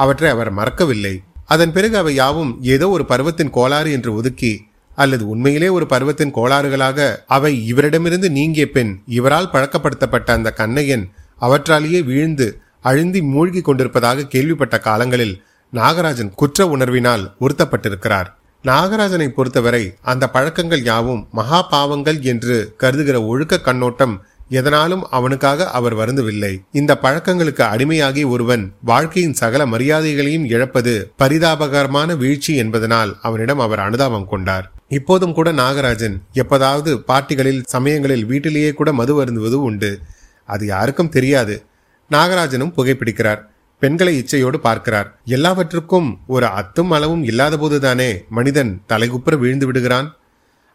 அவற்றை 0.03 0.29
அவர் 0.35 0.51
மறக்கவில்லை. 0.59 1.15
அதன் 1.49 1.71
பிறகு 1.71 1.97
அவை 1.97 2.13
யாவும் 2.15 2.57
ஏதோ 2.61 2.89
ஒரு 2.89 3.05
பருவத்தின் 3.05 3.49
கோளாறு 3.49 3.91
என்று 3.91 4.13
ஒதுக்கி 4.13 4.65
அல்லது 4.95 5.27
உண்மையிலே 5.27 5.67
ஒரு 5.67 5.85
பருவத்தின் 5.85 6.33
கோளாறுகளாக 6.33 7.17
அவை 7.27 7.73
இவரிடமிருந்து 7.73 8.29
நீங்கிய 8.29 8.69
பெண் 8.69 8.99
இவரால் 9.07 9.49
பழக்கப்படுத்தப்பட்ட 9.53 10.31
அந்த 10.31 10.51
கண்ணையன் 10.51 11.11
அவற்றாலேயே 11.41 12.03
வீழ்ந்து 12.03 12.59
அழுந்தி 12.83 13.21
மூழ்கி 13.21 13.61
கொண்டிருப்பதாக 13.61 14.25
கேள்விப்பட்ட 14.25 14.79
காலங்களில் 14.79 15.35
நாகராஜன் 15.73 16.31
குற்ற 16.35 16.65
உணர்வினால் 16.65 17.23
உறுத்தப்பட்டிருக்கிறார். 17.41 18.27
நாகராஜனை 18.63 19.27
பொறுத்தவரை 19.27 19.93
அந்த 20.01 20.29
பழக்கங்கள் 20.29 20.83
யாவும் 20.83 21.27
மகா 21.31 21.61
பாவங்கள் 21.61 22.21
என்று 22.21 22.73
கருதுகிற 22.77 23.25
ஒழுக்க 23.25 23.59
கண்ணோட்டம் 23.59 24.15
எதனாலும் 24.49 25.09
அவனுக்காக 25.09 25.69
அவர் 25.69 25.95
வருந்தவில்லை. 25.95 26.61
இந்த 26.71 26.97
பழக்கங்களுக்கு 26.97 27.63
அடிமையாகி 27.63 28.27
ஒருவன் 28.27 28.73
வாழ்க்கையின் 28.83 29.33
சகல 29.33 29.65
மரியாதைகளையும் 29.65 30.45
இழப்பது 30.45 31.11
பரிதாபகரமான 31.19 32.17
வீழ்ச்சி 32.17 32.55
என்பதனால் 32.55 33.17
அவனிடம் 33.21 33.59
அவர் 33.59 33.79
அனுதாபம் 33.79 34.27
கொண்டார். 34.27 34.71
இப்போதும் 34.87 35.33
கூட 35.33 35.51
நாகராஜன் 35.51 36.17
எப்பதாவது 36.33 37.03
பார்ட்டிகளில் 37.07 37.63
சமயங்களில் 37.63 38.25
வீட்டிலேயே 38.25 38.71
கூட 38.71 38.93
மது 38.93 39.23
வருந்துவது 39.23 39.61
உண்டு. 39.61 39.99
அது 40.45 40.65
யாருக்கும் 40.65 41.09
தெரியாது. 41.09 41.65
நாகராஜனும் 42.11 42.73
புகைப்பிடிக்கிறார். 42.77 43.41
பெண்களை 43.79 44.25
இச்சையோடு 44.25 44.55
பார்க்கிறார். 44.55 45.19
எல்லாவற்றுக்கும் 45.25 46.19
ஒரு 46.27 46.45
அத்தும் 46.45 46.89
அளவும் 46.89 47.23
இல்லாத 47.23 47.57
போதுதானே 47.57 48.23
மனிதன் 48.29 48.81
தலைகுப்புற 48.89 49.37
வீழ்ந்து 49.37 49.65
விடுகிறான்? 49.65 50.15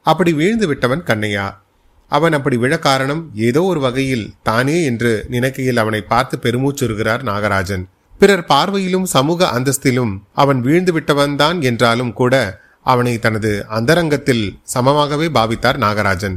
அப்படி 0.03 0.33
வீழ்ந்து 0.33 0.67
விட்டவன் 0.67 1.03
கண்ணையா? 1.03 1.62
அவன் 2.17 2.35
அப்படி 2.37 2.57
விழ 2.63 2.75
காரணம் 2.79 3.23
ஏதோ 3.49 3.61
ஒரு 3.63 3.81
வகையில் 3.81 4.27
தானே 4.49 4.77
என்று 4.91 5.13
நினைக்கையில் 5.35 5.81
அவனை 5.83 6.01
பார்த்து 6.13 6.37
பெருமூச்சுறுகிறார் 6.45 7.23
நாகராஜன். 7.29 7.85
பிறர் 8.21 8.45
பார்வையிலும் 8.49 9.07
சமூக 9.15 9.47
அந்தஸ்திலும் 9.57 10.13
அவன் 10.43 10.61
வீழ்ந்து 10.61 10.93
விட்டவன்தான் 10.93 11.59
என்றாலும் 11.71 12.13
கூட 12.13 12.35
அவனை 12.87 13.15
தனது 13.19 13.53
அந்தரங்கத்தில் 13.77 14.45
சமமாகவே 14.75 15.29
பாவித்தார் 15.37 15.79
நாகராஜன். 15.85 16.37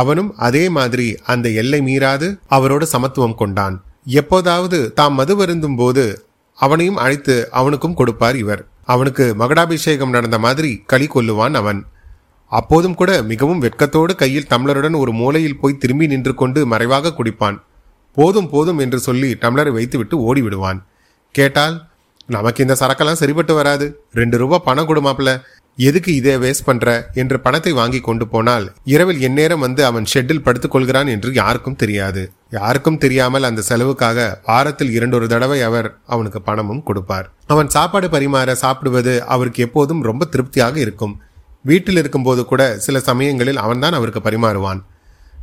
அவனும் 0.00 0.30
அதே 0.46 0.62
மாதிரி 0.76 1.08
அந்த 1.32 1.46
எல்லை 1.62 1.80
மீறாது 1.88 2.28
அவரோடு 2.56 2.86
சமத்துவம் 2.86 3.38
கொண்டான். 3.40 3.76
எப்போதாவது 4.20 4.78
தாம் 4.98 5.14
மது 5.14 5.34
வருந்தும் 5.36 5.76
போது 5.76 6.04
அவனையும் 6.58 7.00
அழைத்து 7.04 7.36
அவனுக்கும் 7.58 7.98
கொடுப்பார் 8.00 8.36
இவர். 8.36 8.62
அவனுக்கு 8.92 9.24
மகடாபிஷேகம் 9.38 10.14
நடந்த 10.16 10.38
மாதிரி 10.38 10.70
களி 10.86 11.06
கொல்லுவான் 11.06 11.54
அவன். 11.60 11.80
அப்போதும் 12.58 12.98
கூட 13.00 13.10
மிகவும் 13.30 13.62
வெட்கத்தோடு 13.64 14.12
கையில் 14.22 14.50
டம்ளருடன் 14.50 14.96
ஒரு 15.02 15.12
மூலையில் 15.20 15.60
போய் 15.62 15.80
திரும்பி 15.82 16.06
நின்று 16.12 16.32
கொண்டு 16.42 16.60
மறைவாக 16.72 17.14
குடிப்பான். 17.18 17.56
போதும் 18.16 18.50
போதும் 18.52 18.80
என்று 18.84 18.98
சொல்லி 19.06 19.30
டம்ளரை 19.42 19.72
வைத்துவிட்டு 19.78 20.16
ஓடிவிடுவான். 20.26 20.80
கேட்டால் 21.34 21.76
நமக்கு 22.34 22.62
இந்த 22.64 22.74
சரக்கெல்லாம் 22.80 23.20
சரிப்பட்டு 23.22 23.54
வராது. 23.54 23.86
ரெண்டு 24.20 24.36
ரூபா 24.42 24.58
பணம் 24.68 24.88
கொடுமாப்ல 24.90 25.30
எதுக்கு 25.78 26.10
இதை 26.18 26.32
வேஸ்ட் 26.42 26.66
பண்ற? 26.68 26.88
என்று 27.20 27.36
பணத்தை 27.44 27.72
வாங்கி 27.78 28.00
கொண்டு 28.08 28.24
போனால் 28.32 28.66
இரவில் 28.92 29.20
எந்நேரம் 29.28 29.64
வந்து 29.66 29.82
அவன் 29.88 30.06
ஷெட்டில் 30.12 30.44
படுத்துக் 30.46 30.74
கொள்கிறான் 30.74 31.08
என்று 31.14 31.30
யாருக்கும் 31.40 31.80
தெரியாது. 31.82 32.22
யாருக்கும் 32.58 33.00
தெரியாமல் 33.04 33.48
அந்த 33.48 33.64
செலவுக்காக 33.70 34.26
வாரத்தில் 34.46 34.94
இரண்டொரு 34.96 35.28
தடவை 35.34 35.58
அவர் 35.68 35.88
அவனுக்கு 36.14 36.42
பணமும் 36.48 36.82
கொடுப்பார். 36.82 37.28
அவன் 37.54 37.72
சாப்பாடு 37.76 38.08
பரிமாற 38.08 38.52
சாப்பிடுவது 38.64 39.14
அவருக்கு 39.34 39.62
எப்போதும் 39.68 40.04
ரொம்ப 40.10 40.24
திருப்தியாக 40.24 40.78
இருக்கும். 40.86 41.16
வீட்டில் 41.64 41.96
இருக்கும்போது 41.96 42.44
கூட 42.44 42.78
சில 42.78 43.00
சமயங்களில் 43.00 43.56
அவன்தான் 43.56 43.96
அவருக்கு 43.98 44.20
பரிமாறுவான். 44.20 44.80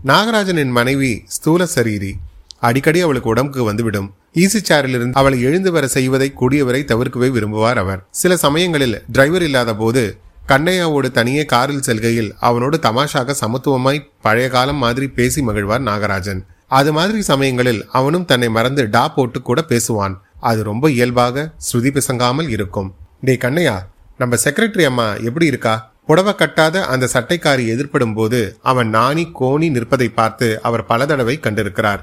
நாகராஜனின் 0.09 0.71
மனைவி 0.71 1.23
ஸ்தூல 1.25 1.67
சரீரி 1.75 2.11
அடிக்கடி 2.59 2.99
அவளுக்கு 3.01 3.29
உடம்புக்கு 3.29 3.63
வந்துவிடும். 3.63 4.13
ஈசி 4.33 4.59
சேரிலிருந்து 4.69 5.11
அவளை 5.11 5.41
எழுந்து 5.41 5.71
வர 5.71 5.87
செய்வதை 5.87 6.33
கூடியவரை 6.39 6.81
தவிர்க்கவே 6.91 7.29
விரும்புவார் 7.35 7.75
அவர். 7.75 8.03
சில 8.11 8.37
சமயங்களில் 8.37 9.03
டிரைவர் 9.07 9.41
இல்லாத 9.41 9.75
போது 9.75 10.17
கண்ணையாவோடு 10.47 11.11
தனியே 11.11 11.45
காரில் 11.45 11.81
செல்கையில் 11.81 12.33
அவனோடு 12.39 12.79
தமாஷாக 12.83 13.35
சமத்துவமாய் 13.41 14.05
பழைய 14.21 14.49
காலம் 14.49 14.75
மாதிரி 14.75 15.07
பேசி 15.07 15.41
மகிழ்வார் 15.41 15.87
நாகராஜன். 15.89 16.41
அது 16.67 16.93
மாதிரி 16.93 17.21
சமயங்களில் 17.21 17.85
அவனும் 17.91 18.25
தன்னை 18.25 18.49
மறந்து 18.49 18.89
டா 18.89 19.07
போட்டு 19.07 19.41
கூட 19.41 19.65
பேசுவான். 19.69 20.15
அது 20.39 20.63
ரொம்ப 20.63 20.91
இயல்பாக 20.91 21.53
ஸ்ருதி 21.67 21.91
பிசங்காமல் 21.97 22.49
இருக்கும். 22.49 22.93
டே 23.21 23.35
கண்ணையா 23.35 23.77
நம்ம 24.17 24.35
செக்ரட்டரி 24.43 24.85
அம்மா 24.85 25.13
எப்படி 25.13 25.45
இருக்கா? 25.45 25.90
புடவை 26.11 26.33
கட்டாத 26.33 26.81
அந்த 26.83 27.09
சட்டைக்காரி 27.13 27.65
எதிர்ப்படும் 27.73 28.13
போது 28.13 28.57
அவன் 28.61 28.89
நாணி 28.89 29.31
கோணி 29.39 29.69
நிற்பதை 29.69 30.09
பார்த்து 30.09 30.61
அவர் 30.61 30.85
பல 30.85 31.05
தடவை 31.05 31.39
கண்டிருக்கிறார். 31.41 31.99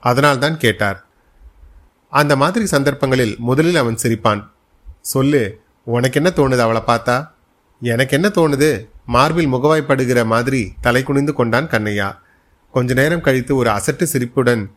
அதனால்தான் 0.00 0.56
கேட்டார். 0.56 1.06
அந்த 2.10 2.36
மாதிரி 2.36 2.66
சந்தர்ப்பங்களில் 2.66 3.34
முதலில் 3.38 3.76
அவன் 3.76 3.98
சிரிப்பான். 4.02 4.48
சொல்லு 5.00 5.60
உனக்கு 5.84 6.22
என்ன 6.22 6.32
தோணுது 6.36 6.58
அவளை 6.58 6.82
பார்த்தா? 6.86 7.28
எனக்கு 7.80 8.14
என்ன 8.14 8.28
தோணுது? 8.28 8.88
மார்பில் 9.06 9.52
முகவாய்ப்படுகிற 9.52 10.24
மாதிரி 10.24 10.72
தலை 10.80 11.02
குனிந்து 11.02 11.32
கொண்டான் 11.32 11.66
கண்ணையா. 11.66 12.18
கொஞ்ச 12.70 12.94
நேரம் 12.94 13.20
கழித்து 13.20 13.56
ஒரு 13.56 13.70
அசட்டு 13.70 14.02
சிரிப்புடன் 14.02 14.70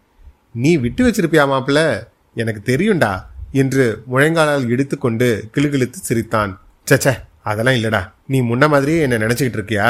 நீ 0.54 0.76
விட்டு 0.76 1.08
வச்சிருப்பியா 1.08 1.46
மாப்பிள 1.54 2.04
எனக்கு 2.36 2.76
தெரியும்டா 2.76 3.26
என்று 3.52 4.04
முழங்காலால் 4.12 4.68
இடித்துக்கொண்டு 4.68 5.50
கிளுகிழுத்து 5.54 5.94
சிரித்தான். 5.94 6.62
சச்ச 6.92 7.20
அதெல்லாம் 7.44 7.74
இல்லடா. 7.74 8.12
நீ 8.32 8.40
முன்ன 8.42 8.66
மாதிரியே 8.70 9.00
என்ன 9.06 9.18
நினச்சிக்கிட்டு 9.18 9.60
இருக்கியா? 9.60 9.88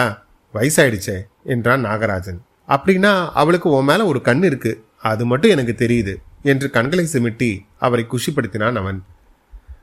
வயசாயிடுச்சே 0.53 1.17
என்றான் 1.43 1.86
நாகராஜன். 1.86 2.39
அப்படின்னா 2.67 3.12
அவளுக்கு 3.33 3.67
உன் 3.69 3.89
மேலே 3.89 4.03
ஒரு 4.12 4.19
கண் 4.21 4.43
இருக்கு. 4.43 4.71
அது 5.10 5.24
மட்டும் 5.25 5.53
எனக்கு 5.55 5.74
தெரியுது 5.77 6.13
என்று 6.43 6.67
கண்களை 6.69 7.05
சிமிட்டி 7.13 7.51
அவரை 7.79 8.03
குஷிப்படுத்தினான் 8.12 8.79
அவன். 8.81 9.00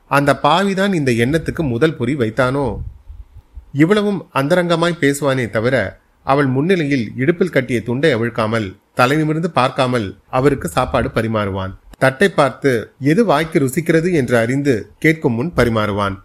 அந்த 0.07 0.31
பாவிதான் 0.43 0.93
இந்த 0.93 1.11
எண்ணத்துக்கு 1.23 1.63
முதல் 1.73 1.97
பொறி 1.97 2.13
வைத்தானோ? 2.15 2.65
இவ்வளவும் 3.73 4.21
அந்தரங்கமாய் 4.33 5.01
பேசுவானே 5.01 5.45
தவிர 5.49 5.75
அவள் 6.25 6.49
முன்னிலையில் 6.55 7.05
இடுப்பில் 7.15 7.55
கட்டிய 7.55 7.79
துண்டை 7.83 8.09
அவிழ்க்காமல் 8.15 8.67
தலை 8.95 9.17
நிமிர்ந்து 9.17 9.49
பார்க்காமல் 9.51 10.07
அவருக்கு 10.29 10.67
சாப்பாடு 10.67 11.09
பரிமாறுவான். 11.15 11.73
தட்டை 11.97 12.29
பார்த்து 12.29 12.71
எது 13.11 13.21
வாய்க்கு 13.25 13.59
ருசிக்கிறது? 13.59 14.09
என்று 14.13 14.35
அறிந்து 14.37 14.75
கேட்கும் 14.99 15.33
முன் 15.33 15.53
பரிமாறுவான். 15.55 16.17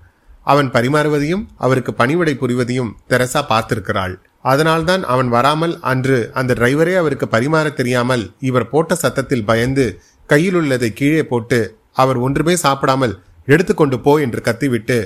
அவன் 0.44 0.68
பரிமாறுவதையும் 0.70 1.44
அவருக்கு 1.56 1.92
பணிவிடை 1.94 2.34
புரிவதையும் 2.34 2.94
தெரசா 3.06 3.40
பார்த்திருக்கிறாள். 3.48 4.14
அதனால்தான் 4.42 5.02
அவன் 5.04 5.28
வராமல் 5.28 5.74
அன்று 5.90 6.18
அந்த 6.34 6.54
டிரைவரே 6.54 6.94
அவருக்கு 7.02 7.26
பரிமாற 7.30 7.66
தெரியாமல் 7.74 8.24
இவர் 8.48 8.68
போட்ட 8.68 8.94
சத்தத்தில் 8.94 9.44
பயந்து 9.44 9.86
கையில் 10.26 10.54
உள்ளதை 10.54 10.90
கீழே 10.92 11.22
போட்டு 11.24 11.60
அவர் 11.92 12.16
ஒன்றுமே 12.16 12.56
சாப்பிடாமல் 12.56 13.14
எடுத்துக்கொண்டு 13.46 13.96
போ 14.00 14.12
என்று 14.18 14.40
கத்திவிட்டு 14.40 14.98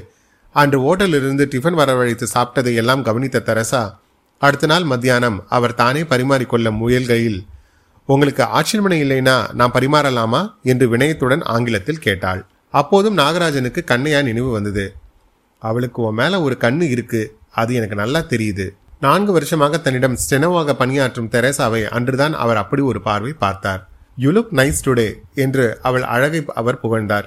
அன்று 0.55 0.79
ஓட்டலிருந்து 0.89 1.45
டிஃபன் 1.53 1.79
வரவழைத்து 1.81 2.27
சாப்பிட்டதை 2.35 2.75
எல்லாம் 2.75 3.03
கவனித்த 3.03 3.41
தெரசா 3.41 3.83
அடுத்த 4.43 4.67
நாள் 4.67 4.85
மத்தியானம் 4.85 5.39
அவர் 5.49 5.75
தானே 5.75 6.03
பரிமாறிக்கொள்ள 6.03 6.69
முயல்கையில் 6.81 7.41
உங்களுக்கு 8.09 8.43
ஆட்சேபனை 8.59 8.99
இல்லைனா 9.03 9.35
நான் 9.53 9.75
பரிமாறலாமா? 9.75 10.41
என்று 10.63 10.97
வினயத்துடன் 10.97 11.43
ஆங்கிலத்தில் 11.45 11.99
கேட்டாள். 11.99 12.41
அப்போதும் 12.75 13.19
நாகராஜனுக்கு 13.19 13.81
கண்ணையா 13.91 14.21
நினைவு 14.23 14.51
வந்தது. 14.51 14.85
அவளுக்கு 15.63 16.03
உன் 16.03 16.19
மேல 16.21 16.41
ஒரு 16.47 16.57
கண்ணு 16.61 16.87
இருக்கு. 16.95 17.23
அது 17.61 17.73
எனக்கு 17.75 17.97
நல்லா 18.03 18.21
தெரியுது. 18.33 18.67
நான்கு 19.01 19.33
வருஷமாக 19.33 19.79
தன்னிடம் 19.79 20.19
ஸ்டெனோவாக 20.23 20.75
பணியாற்றும் 20.83 21.31
தெரேசாவை 21.35 21.83
அன்றுதான் 21.97 22.35
அவர் 22.45 22.61
அப்படி 22.63 22.83
ஒரு 22.83 23.01
பார்வை 23.09 23.33
பார்த்தார். 23.45 23.83
யூ 24.23 24.31
லுக் 24.37 24.55
நைஸ் 24.61 24.85
டுடே 24.87 25.09
என்று 25.45 25.67
அவள் 25.89 26.07
அழகை 26.15 26.41
அவர் 26.61 26.81
புகழ்ந்தார். 26.85 27.27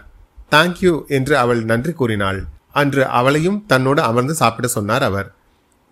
தேங்க்யூ 0.52 0.94
என்று 1.18 1.34
அவள் 1.38 1.62
நன்றி 1.64 1.94
கூறினாள். 2.00 2.40
அன்று 2.82 3.04
அவளையும் 3.20 3.62
தன்னோடு 3.68 4.02
அமர்ந்து 4.10 4.34
சாப்பிட 4.42 4.68
சொன்னார் 4.78 5.06
அவர். 5.10 5.30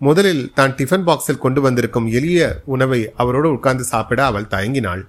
முதலில் 0.02 0.44
தான் 0.58 0.76
டிஃபன் 0.80 1.06
பாக்ஸில் 1.08 1.44
கொண்டு 1.44 1.62
வந்திருக்கும் 1.62 2.08
எளிய 2.18 2.42
உணவை 2.74 3.00
அவரோடு 3.22 3.50
உட்கார்ந்து 3.56 3.86
சாப்பிட 3.94 4.20
அவள் 4.26 4.52
தயங்கினாள். 4.54 5.04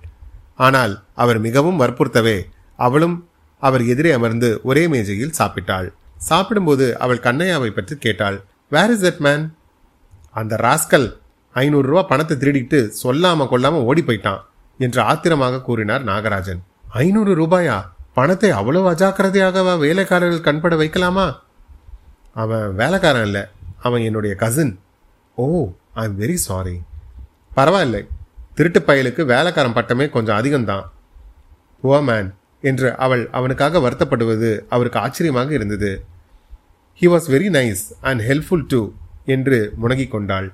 ஆனால் 0.67 0.95
அவர் 1.23 1.39
மிகவும் 1.47 1.81
வற்புறுத்தவே 1.81 2.39
அவளும் 2.79 3.17
அவர் 3.63 3.85
எதிரே 3.93 4.11
அமர்ந்து 4.19 4.49
ஒரே 4.63 4.85
மேஜையில் 4.87 5.37
சாப்பிட்டாள். 5.39 5.89
சாப்பிடும்போது 6.29 6.87
அவள் 7.05 7.25
கண்ணையாவை 7.27 7.71
பற்றி 7.71 7.95
கேட்டாள். 8.05 8.37
வேர் 8.75 8.93
இஸ் 8.95 9.05
தட் 9.05 9.23
மேன் 9.27 9.45
அந்த 10.41 10.55
ராஸ்கல் 10.67 11.09
ஐநூறுரூவா 11.55 12.03
பணத்தை 12.11 12.35
திருடிட்டு 12.43 12.81
சொல்லாம 13.03 13.47
கொல்லாம 13.53 13.81
ஓடி 13.91 14.03
போயிட்டான் 14.03 14.43
என்று 14.79 15.01
ஆத்திரமாக 15.11 15.63
கூறினார் 15.69 16.05
நாகராஜன். 16.11 16.61
ஐநூறு 17.05 17.33
ரூபாயா? 17.41 17.79
பணத்தை 18.19 18.51
அவ்வளவு 18.51 18.87
அஜாக்கிரதையாகவா 18.93 19.75
வேலைக்காரர்கள் 19.85 20.47
கண்பட 20.47 20.75
வைக்கலாமா? 20.77 21.27
அவன் 22.43 22.75
வேலைக்காரன் 22.75 23.27
இல்லை 23.29 23.43
அவன் 23.87 24.03
என்னுடைய 24.09 24.35
cousin 24.43 24.73
oh 25.39 25.47
I 26.01 26.05
am 26.09 26.17
very 26.21 26.37
sorry 26.47 26.77
பரவாயில்லை 27.55 28.03
திருட்டு 28.57 28.81
பயலுக்கு 28.89 29.23
வேலைக்காரன் 29.33 29.77
பட்டமே 29.79 30.07
கொஞ்சம் 30.17 30.39
அதிகம்தான். 30.41 30.85
ஓ 31.83 31.99
மேன் 32.09 32.29
என்று 32.71 32.89
அவள் 33.05 33.23
அவனுக்காக 33.39 33.81
வருத்தப்படுவது 33.87 34.51
அவருக்கு 34.75 34.99
ஆச்சரியமாக 35.05 35.51
இருந்தது. 35.59 35.91
He 36.99 37.03
was 37.03 37.29
very 37.29 37.49
nice 37.59 37.85
and 38.01 38.21
helpful 38.21 38.65
to 38.69 38.81
என்று 39.25 39.73
முணங்கிக் 39.83 40.11
கொண்டாள் 40.11 40.53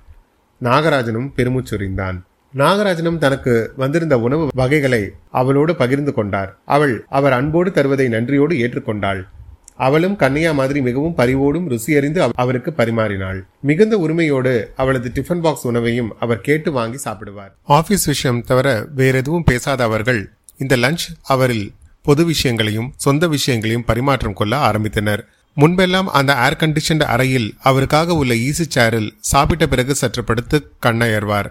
நாகராஜனும் 0.63 1.31
பெருமூச்சொறிந்தான். 1.37 2.19
நாகராஜனும் 2.55 3.19
தனக்கு 3.19 3.73
வந்திருந்த 3.77 4.19
உணவு 4.19 4.49
வகைகளை 4.55 5.11
அவளோடு 5.31 5.77
பகிர்ந்து 5.77 6.13
கொண்டார். 6.15 6.59
அவள் 6.65 7.05
அவர் 7.09 7.33
அன்போடு 7.33 7.71
தருவதை 7.71 8.09
நன்றியோடு 8.09 8.55
ஏற்றுக்கொண்டாள். 8.57 9.21
அவளும் 9.77 10.17
கண்ணையா 10.17 10.55
மாதிரி 10.55 10.81
மிகவும் 10.83 11.15
பரிவோடும் 11.15 11.67
ருசியறிந்து 11.71 12.31
அவருக்கு 12.35 12.71
பரிமாறினாள். 12.71 13.41
மிகுந்த 13.61 13.99
உரிமையோடு 13.99 14.73
அவளது 14.77 15.11
டிஃபன் 15.15 15.41
பாக்ஸ் 15.41 15.67
உணவையும் 15.67 16.13
அவர் 16.19 16.41
கேட்டு 16.41 16.73
வாங்கி 16.73 16.99
சாப்பிடுவார். 17.05 17.53
ஆபீஸ் 17.63 18.05
விஷயம் 18.05 18.43
தவிர 18.43 18.87
வேற 18.95 19.19
எதுவும் 19.19 19.45
பேசாத 19.45 19.85
அவர்கள் 19.85 20.33
இந்த 20.57 20.77
லஞ்ச் 20.77 21.07
அவரில் 21.29 21.69
பொது 22.03 22.25
விஷயங்களையும் 22.25 22.93
சொந்த 22.97 23.29
விஷயங்களையும் 23.29 23.85
பரிமாற்றம் 23.85 24.35
கொள்ள 24.35 24.71
ஆரம்பித்தனர். 24.71 25.23
முன்பெல்லாம் 25.61 26.09
அந்த 26.19 26.33
ஏர் 26.47 26.59
கண்டிஷன்ட் 26.63 27.05
அறையில் 27.13 27.49
அவருக்காக 27.69 28.15
உள்ள 28.21 28.33
ஈசி 28.49 28.65
சேரில் 28.75 29.09
சாப்பிட்ட 29.31 29.65
பிறகு 29.73 29.95
சற்று 29.95 30.23
படுத்து 30.25 30.59
கண்ணயர்வார். 30.87 31.49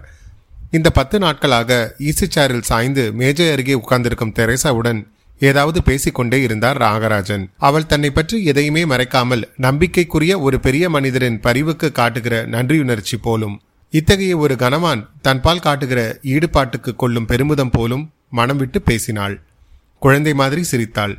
இந்த 0.76 0.88
பத்து 0.98 1.16
நாட்களாக 1.24 1.70
ஈசி 2.08 2.26
சேரில் 2.36 2.66
சாய்ந்து 2.70 3.04
மேஜை 3.20 3.46
அருகே 3.54 3.74
உட்கார்ந்திருக்கும் 3.80 4.34
தெரேசாவுடன் 4.38 5.00
ஏதாவது 5.40 5.78
பேசிக்கொண்டே 5.82 6.38
இருந்தார் 6.42 6.78
ராகராஜன். 6.84 7.44
அவள் 7.68 7.90
தன்னை 7.92 8.10
பற்றி 8.10 8.36
எதையுமே 8.50 8.82
மறைக்காமல் 8.84 9.42
நம்பிக்கைக்குரிய 9.66 10.34
ஒரு 10.46 10.56
பெரிய 10.66 10.84
மனிதரின் 10.96 11.40
பரிவுக்கு 11.40 11.90
காட்டுகிற 11.92 12.36
நன்றியுணர்ச்சி 12.54 13.16
போலும் 13.26 13.56
இத்தகைய 13.92 14.34
ஒரு 14.44 14.54
கனமான் 14.62 15.02
தன்பால் 15.26 15.64
காட்டுகிற 15.66 16.00
ஈடுபாட்டுக்கு 16.34 16.92
கொள்ளும் 16.96 17.28
பெருமிதம் 17.32 17.74
போலும் 17.76 18.04
மனம் 18.30 18.56
விட்டு 18.56 18.78
பேசினாள். 18.82 19.36
குழந்தை 19.98 20.32
மாதிரி 20.34 20.62
சிரித்தாள். 20.62 21.14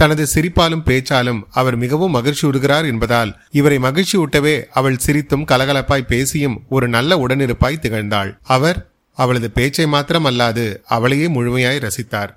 தனது 0.00 0.24
சிரிப்பாலும் 0.34 0.84
பேச்சாலும் 0.88 1.40
அவர் 1.50 1.76
மிகவும் 1.76 2.14
மகிழ்ச்சி 2.16 2.44
உறுகிறார் 2.46 2.86
என்பதால் 2.86 3.30
இவரை 3.50 3.78
மகிழ்ச்சி 3.78 4.16
ஊட்டவே 4.18 4.56
அவள் 4.70 4.98
சிரித்தும் 5.06 5.48
கலகலப்பாய் 5.52 6.10
பேசியும் 6.12 6.56
ஒரு 6.68 6.88
நல்ல 6.88 7.10
உடனிருப்பாய் 7.26 7.82
திகழ்ந்தாள். 7.84 8.30
அவர் 8.56 8.78
அவளது 9.18 9.48
பேச்சை 9.50 9.86
மாத்திரம் 9.86 10.28
அல்லாது 10.30 10.64
அவளையே 10.96 11.28
முழுமையாய் 11.28 11.84
ரசித்தார். 11.86 12.32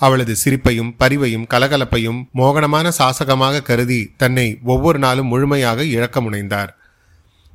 அவளது 0.00 0.34
சிரிப்பையும் 0.44 0.94
பரிவையும் 0.98 1.48
கலகலப்பையும் 1.50 2.20
மோகனமான 2.34 2.86
சாசகமாக 2.98 3.62
கருதி 3.62 4.00
தன்னை 4.16 4.46
ஒவ்வொரு 4.64 4.98
நாளும் 4.98 5.26
முழுமையாக 5.26 5.84
இழக்க 5.96 6.20
முனைந்தார். 6.20 6.72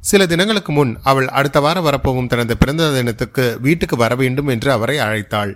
சில 0.03 0.25
தினங்களுக்கு 0.25 0.71
முன் 0.71 0.91
அவள் 1.03 1.27
அடுத்த 1.39 1.59
வாரம் 1.59 1.83
வரப்போகும் 1.83 2.27
தனது 2.27 2.53
பிறந்த 2.57 2.91
தினத்துக்கு 2.91 3.45
வீட்டுக்கு 3.61 3.95
வர 3.95 4.15
வேண்டும் 4.15 4.47
என்று 4.47 4.69
அவரை 4.71 4.97
அழைத்தாள். 4.97 5.51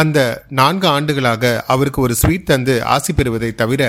அந்த 0.00 0.18
நான்கு 0.60 0.86
ஆண்டுகளாக 0.88 1.52
அவருக்கு 1.72 2.00
ஒரு 2.02 2.14
ஸ்வீட் 2.14 2.48
தந்து 2.50 2.74
ஆசி 2.94 3.12
பெறுவதை 3.12 3.50
தவிர 3.54 3.82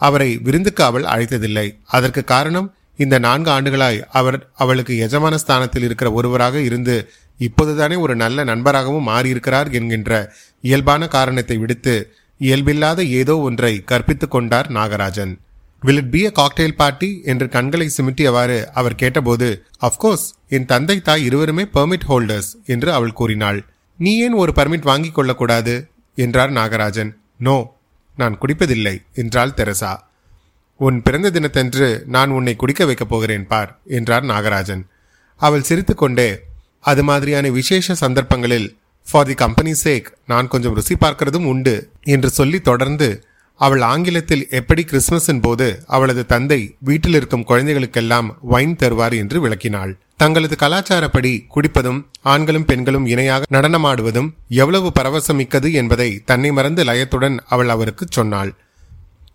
அவரை 0.00 0.30
விருந்துக்கு 0.46 0.82
அவள் 0.84 1.04
அழைத்ததில்லை. 1.12 1.66
அதற்கு 1.96 2.22
காரணம் 2.24 2.68
இந்த 2.98 3.16
நான்கு 3.18 3.50
ஆண்டுகளாய் 3.50 4.00
அவர் 4.18 4.38
அவளுக்கு 4.54 4.94
எஜமான 5.06 5.34
ஸ்தானத்தில் 5.34 5.82
இருக்கிற 5.82 6.08
ஒருவராக 6.12 6.56
இருந்து 6.60 6.96
இப்போதுதானே 7.40 7.96
ஒரு 7.96 8.14
நல்ல 8.16 8.44
நண்பராகவும் 8.44 9.08
மாறியிருக்கிறார் 9.08 9.68
என்கின்ற 9.78 10.12
இயல்பான 10.64 11.08
காரணத்தை 11.08 11.56
விடுத்து 11.56 11.94
இயல்பில்லாத 12.40 13.00
ஏதோ 13.20 13.34
ஒன்றை 13.48 13.72
கற்பித்துக் 13.90 14.34
கொண்டார் 14.34 14.68
Nagarajan. 14.76 15.32
Will 15.82 16.00
it 16.02 16.12
be 16.14 16.20
a 16.26 16.30
cocktail 16.38 16.76
party 16.76 17.10
என்று 17.24 17.46
கண்களை 17.48 17.86
சிமிட்டியவாறு 17.96 18.58
அவர் 18.72 19.00
கேட்டபோது 19.02 19.48
அஃப்கோர்ஸ் 19.88 20.26
என் 20.48 20.68
தந்தை 20.72 20.96
தாய் 21.08 21.24
இருவருமே 21.24 21.64
பெர்மிட் 21.74 22.06
ஹோல்டர்ஸ் 22.08 22.50
என்று 22.66 22.90
அவள் 22.92 23.18
கூறினாள். 23.20 23.60
நீ 23.98 24.18
ஏன் 24.18 24.32
ஒரு 24.32 24.52
பர்மிட் 24.56 24.80
வாங்கிக் 24.80 25.14
கொள்ளக்கூடாது? 25.14 25.88
என்றார் 26.14 26.52
நாகராஜன். 26.52 27.10
நோ 27.38 27.76
நான் 28.16 28.38
குடிப்பதில்லை 28.38 29.02
என்றாள் 29.14 29.54
தெரசா. 29.56 29.92
உன் 30.76 31.02
பிறந்த 31.02 31.30
தினத்தன்று 31.30 32.04
நான் 32.06 32.30
உன்னை 32.30 32.56
குடிக்க 32.56 32.84
வைக்கப் 32.84 33.08
போகிறேன் 33.08 33.46
பார் 33.46 33.80
என்றார் 33.86 34.24
நாகராஜன். 34.24 34.82
அவள் 35.36 35.62
சிரித்துக்கொண்டே 35.62 36.40
அது 36.80 37.02
மாதிரியான 37.02 37.48
விசேஷ 37.48 37.94
சந்தர்ப்பங்களில் 37.94 38.78
ஃபார் 39.10 39.26
தி 39.26 39.34
கம்பெனி 39.34 39.72
சேக் 39.84 40.04
நான் 40.26 40.48
கொஞ்சம் 40.48 40.74
ருசி 40.74 40.94
பார்க்கிறதும் 40.94 41.44
உண்டு 41.44 41.90
என்று 42.02 42.30
சொல்லி 42.30 42.60
தொடர்ந்து 42.60 43.24
அவள் 43.60 43.80
ஆங்கிலத்தில் 43.80 44.46
எப்படி 44.50 44.82
கிறிஸ்துமஸின் 44.82 45.42
போது 45.42 45.84
அவளது 45.86 46.26
தந்தை 46.26 46.74
வீட்டில் 46.78 47.14
இருக்கும் 47.14 47.44
குழந்தைகளுக்கெல்லாம் 47.44 48.36
வைன் 48.40 48.76
தருவார் 48.76 49.16
என்று 49.16 49.48
விளக்கினாள். 49.48 49.92
தங்களது 50.16 50.56
கலாச்சாரப்படி 50.60 51.46
குடிப்பதும் 51.54 52.06
ஆண்களும் 52.22 52.64
பெண்களும் 52.64 53.06
இணையாக 53.06 53.44
நடனமாடுவதும் 53.50 54.28
எவ்வளவு 54.48 54.92
பரவசமிக்கது 54.98 55.72
என்பதை 55.72 56.22
தன்னை 56.24 56.52
மறந்து 56.52 56.84
லயத்துடன் 56.84 57.38
அவள் 57.46 57.68
அவருக்கு 57.68 58.06
சொன்னாள். 58.10 58.54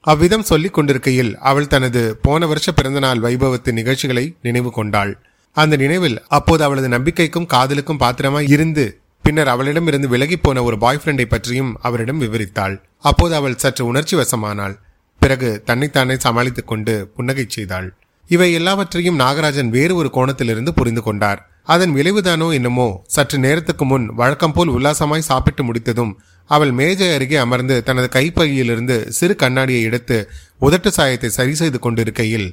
அவ்விதம் 0.02 0.44
சொல்லிக் 0.44 0.74
கொண்டிருக்கையில் 0.74 1.38
அவள் 1.38 1.68
தனது 1.68 2.18
போன 2.22 2.46
வருஷ 2.46 2.72
பிறந்தநாள் 2.72 3.20
வைபவத்து 3.20 3.72
நிகழ்ச்சிகளை 3.72 4.36
நினைவு 4.42 4.72
கொண்டாள். 4.72 5.18
அந்த 5.52 5.76
நினைவில் 5.76 6.24
அப்போது 6.28 6.64
அவளது 6.64 6.88
நம்பிக்கைக்கும் 6.88 7.46
காதலுக்கும் 7.46 7.98
பாத்திரமாய் 7.98 8.48
இருந்து 8.48 9.00
பின்னர் 9.22 9.48
அவளிடமிருந்து 9.48 10.08
விலகி 10.08 10.38
போன 10.38 10.64
ஒரு 10.64 10.78
பாய் 10.78 11.00
ஃப்ரெண்டை 11.04 11.26
பற்றியும் 11.26 11.78
அவரிடம் 11.82 12.22
விவரித்தாள். 12.22 12.82
அப்போது 12.98 13.36
அவள் 13.36 13.58
சற்று 13.58 13.86
உணர்ச்சி 13.86 14.18
வசமானாள். 14.18 14.76
பிறகு 15.22 15.62
தன்னைத்தானே 15.66 16.16
சமாளித்துக் 16.18 16.68
கொண்டு 16.68 17.12
புன்னகை 17.16 17.46
செய்தாள். 17.48 17.90
இவை 18.30 18.54
எல்லாவற்றையும் 18.54 19.20
நாகராஜன் 19.20 19.70
வேறு 19.70 19.94
ஒரு 19.96 20.10
கோணத்திலிருந்து 20.14 20.70
புரிந்து 20.70 21.02
கொண்டார். 21.04 21.40
அதன் 21.64 21.96
விளைவுதானோ 21.96 22.54
என்னமோ 22.54 22.86
சற்று 23.08 23.38
நேரத்துக்கு 23.38 23.86
முன் 23.86 24.06
வழக்கம் 24.14 24.54
போல் 24.54 24.70
உல்லாசமாய் 24.70 25.30
சாப்பிட்டு 25.30 25.64
முடித்ததும் 25.64 26.14
அவள் 26.50 26.72
மேஜை 26.72 27.10
அருகே 27.16 27.36
அமர்ந்து 27.36 27.84
தனது 27.84 28.08
கைப்பையிலிருந்து 28.10 28.96
சிறு 29.10 29.36
கண்ணாடியை 29.36 29.82
எடுத்து 29.84 30.18
உதட்டு 30.62 30.88
சாயத்தை 30.88 31.30
சரி 31.30 31.54
செய்து 31.54 31.80
கொண்டிருக்கையில் 31.80 32.48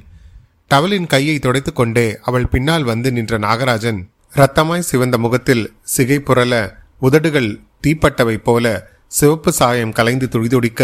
டவலின் 0.71 1.07
கையை 1.07 1.39
துடைத்து 1.39 1.73
கொண்டே 1.73 2.17
அவள் 2.21 2.47
பின்னால் 2.47 2.83
வந்து 2.83 3.11
நின்ற 3.11 3.37
நாகராஜன் 3.37 3.99
ரத்தமாய் 4.33 4.79
சிவந்த 4.81 5.17
முகத்தில் 5.17 5.63
சிகை 5.85 6.19
புரள 6.19 6.53
உதடுகள் 6.99 7.49
தீப்பட்டவை 7.81 8.37
போல 8.37 8.65
சிவப்பு 9.07 9.51
சாயம் 9.51 9.91
கலைந்து 9.91 10.27
துடிதுடிக்க 10.27 10.83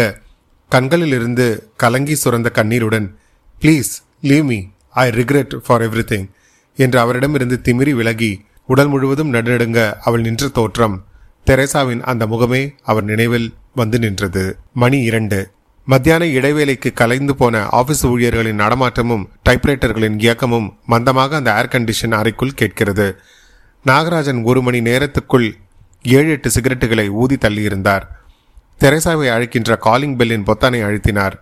கண்களிலிருந்து 0.70 1.46
கலங்கி 1.76 2.14
சுரந்த 2.14 2.50
கண்ணீருடன் 2.50 3.08
please 3.62 3.92
leave 4.20 4.46
me 4.46 4.58
I 4.94 5.08
regret 5.08 5.54
for 5.56 5.82
every 5.82 6.28
என்று 6.76 6.98
அவரிடமிருந்து 6.98 7.60
திமிரி 7.64 7.90
விலகி 7.90 8.44
உடல் 8.66 8.88
முழுவதும் 8.88 9.32
நடுநடுங்க 9.32 9.92
அவள் 9.92 10.20
நின்ற 10.20 10.48
தோற்றம் 10.48 11.04
தெரேசாவின் 11.46 12.00
அந்த 12.00 12.26
முகமே 12.26 12.70
அவர் 12.82 13.04
நினைவில் 13.04 13.54
வந்து 13.74 13.98
நின்றது. 13.98 14.58
மணி 14.72 15.00
இரண்டு. 15.00 15.50
மத்தியான 15.86 16.24
இடைவேளைக்கு 16.24 16.92
கலைந்து 16.92 17.34
போன 17.34 17.66
ஆபீஸ் 17.66 18.06
ஊழியர்களின் 18.06 18.58
நடமாட்டமும் 18.58 19.24
டைப்ரைட்டர்களின் 19.48 20.18
இயக்கமும் 20.18 20.78
மந்தமாக 20.88 21.36
அந்த 21.36 21.54
ஏர் 21.56 21.68
கண்டிஷன் 21.68 22.14
அறைக்குள் 22.14 22.54
கேட்கிறது. 22.54 23.16
நாகராஜன் 23.86 24.42
ஒரு 24.42 24.62
மணி 24.62 24.80
நேரத்துக்குள் 24.80 25.50
ஏழு 26.02 26.30
எட்டு 26.30 26.50
சிகரெட்டுகளை 26.50 27.08
ஊதி 27.08 27.34
தள்ளியிருந்தார். 27.34 28.02
தெரேசாவை 28.80 29.28
அழைக்கின்ற 29.28 29.76
காலிங் 29.76 30.16
பெல்லின் 30.16 30.46
பொத்தானை 30.46 30.82
அழுத்தினார். 30.84 31.32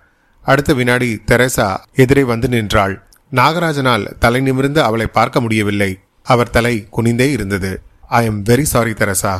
அடுத்த 0.42 0.74
வினாடி 0.74 1.20
தெரேசா 1.26 1.76
எதிரே 1.94 2.22
வந்து 2.22 2.48
நின்றாள். 2.48 3.06
நாகராஜனால் 3.32 4.04
தலை 4.18 4.40
நிமிர்ந்து 4.40 4.80
அவளை 4.82 5.06
பார்க்க 5.06 5.40
முடியவில்லை. 5.40 5.90
அவர் 6.26 6.50
தலை 6.50 6.74
குனிந்தே 6.96 7.26
இருந்தது. 7.30 7.70
I 8.18 8.20
am 8.24 8.40
very 8.44 8.66
sorry 8.72 8.92
Teresa 8.92 9.34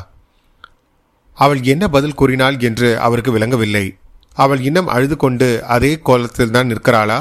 அவள் 1.37 1.61
என்ன 1.73 1.85
பதில் 1.89 2.19
கூறினாள் 2.21 2.57
என்று 2.69 2.89
அவருக்கு 2.99 3.31
விளங்கவில்லை. 3.33 3.85
அவள் 4.37 4.61
இன்னும் 4.61 4.91
அழுது 4.95 5.17
கொண்டு 5.17 5.49
அதே 5.67 5.93
கோலத்தில் 5.99 6.55
தான் 6.57 6.71
நிற்கிறாளா? 6.73 7.19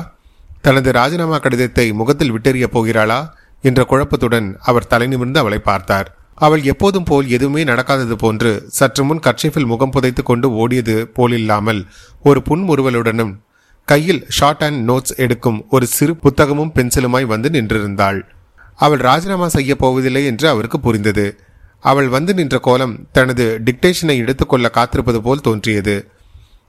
தனது 0.62 0.90
ராஜினாமா 0.92 1.38
கடிதத்தை 1.38 1.86
முகத்தில் 1.92 2.34
விட்டெறிய 2.34 2.66
போகிறாளா? 2.74 3.20
என்ற 3.64 3.82
குழப்பத்துடன் 3.84 4.48
அவர் 4.62 4.88
தலை 4.88 5.08
நிமிர்ந்து 5.08 5.40
அவளை 5.40 5.60
பார்த்தார். 5.60 6.08
அவள் 6.38 6.64
எப்போதும் 6.64 7.08
போல் 7.10 7.28
எதுவுமே 7.28 7.64
நடக்காதது 7.64 8.16
போன்று 8.16 8.52
சற்று 8.78 9.04
முன் 9.04 9.24
கர்ச்சிஃபில் 9.26 9.72
முகம் 9.72 9.94
புதைத்து 9.96 10.22
கொண்டு 10.24 10.48
ஓடியது 10.62 10.96
போலில்லாமல் 11.18 11.82
ஒரு 12.24 12.40
புன்முறுவலுடனும் 12.50 13.34
கையில் 13.86 14.26
ஷார்ட் 14.30 14.64
அண்ட் 14.64 14.90
நோட்ஸ் 14.90 15.16
எடுக்கும் 15.16 15.66
ஒரு 15.70 15.86
சிறு 15.88 16.14
புத்தகமும் 16.14 16.74
பென்சிலுமாய் 16.76 17.26
வந்து 17.26 17.50
நின்றிருந்தாள். 17.50 18.22
அவள் 18.76 19.00
ராஜினாமா 19.00 19.48
செய்ய 19.48 19.76
போவதில்லை 19.76 20.26
என்று 20.26 20.50
அவருக்கு 20.50 20.80
புரிந்தது. 20.80 21.40
அவள் 21.80 22.08
வந்து 22.08 22.34
நின்ற 22.34 22.60
கோலம் 22.60 23.08
தனது 23.12 23.62
டிக்டேஷனை 23.66 24.18
எடுத்துக்கொள்ள 24.18 24.70
காத்திருப்பது 24.70 25.22
போல் 25.22 25.42
தோன்றியது. 25.42 26.08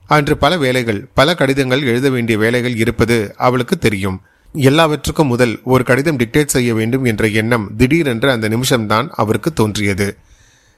அன்று 0.07 0.37
பல 0.37 0.57
வேலைகள் 0.57 1.09
பல 1.13 1.35
கடிதங்கள் 1.35 1.81
எழுத 1.81 2.09
வேண்டிய 2.09 2.37
வேலைகள் 2.37 2.75
இருப்பது 2.75 3.33
அவளுக்கு 3.37 3.77
தெரியும். 3.77 4.21
எல்லாவற்றுக்கும் 4.53 5.27
முதல் 5.27 5.59
ஒரு 5.63 5.83
கடிதம் 5.83 6.17
டிக்டேட் 6.17 6.45
செய்ய 6.45 6.73
வேண்டும் 6.73 7.05
என்ற 7.05 7.27
எண்ணம் 7.27 7.75
திடீரென்று 7.77 8.31
அந்த 8.31 8.49
நிமிஷம்தான் 8.49 9.09
அவருக்கு 9.09 9.53
தோன்றியது. 9.53 10.17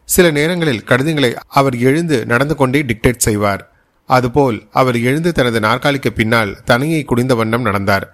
சில 0.04 0.32
நேரங்களில் 0.32 0.84
கடிதங்களை 0.84 1.36
அவர் 1.48 1.78
எழுந்து 1.78 2.26
நடந்து 2.26 2.56
கொண்டே 2.56 2.84
டிக்டேட் 2.84 3.26
செய்வார். 3.28 3.75
அதுபோல் 4.10 4.58
அவர் 4.80 4.98
எழுந்து 5.10 5.30
தனது 5.38 5.60
நாற்காலிக்கு 5.60 6.12
பின்னால் 6.20 6.52
தனியை 6.70 7.02
குடிந்த 7.04 7.34
வண்ணம் 7.40 7.68
நடந்தார். 7.68 8.06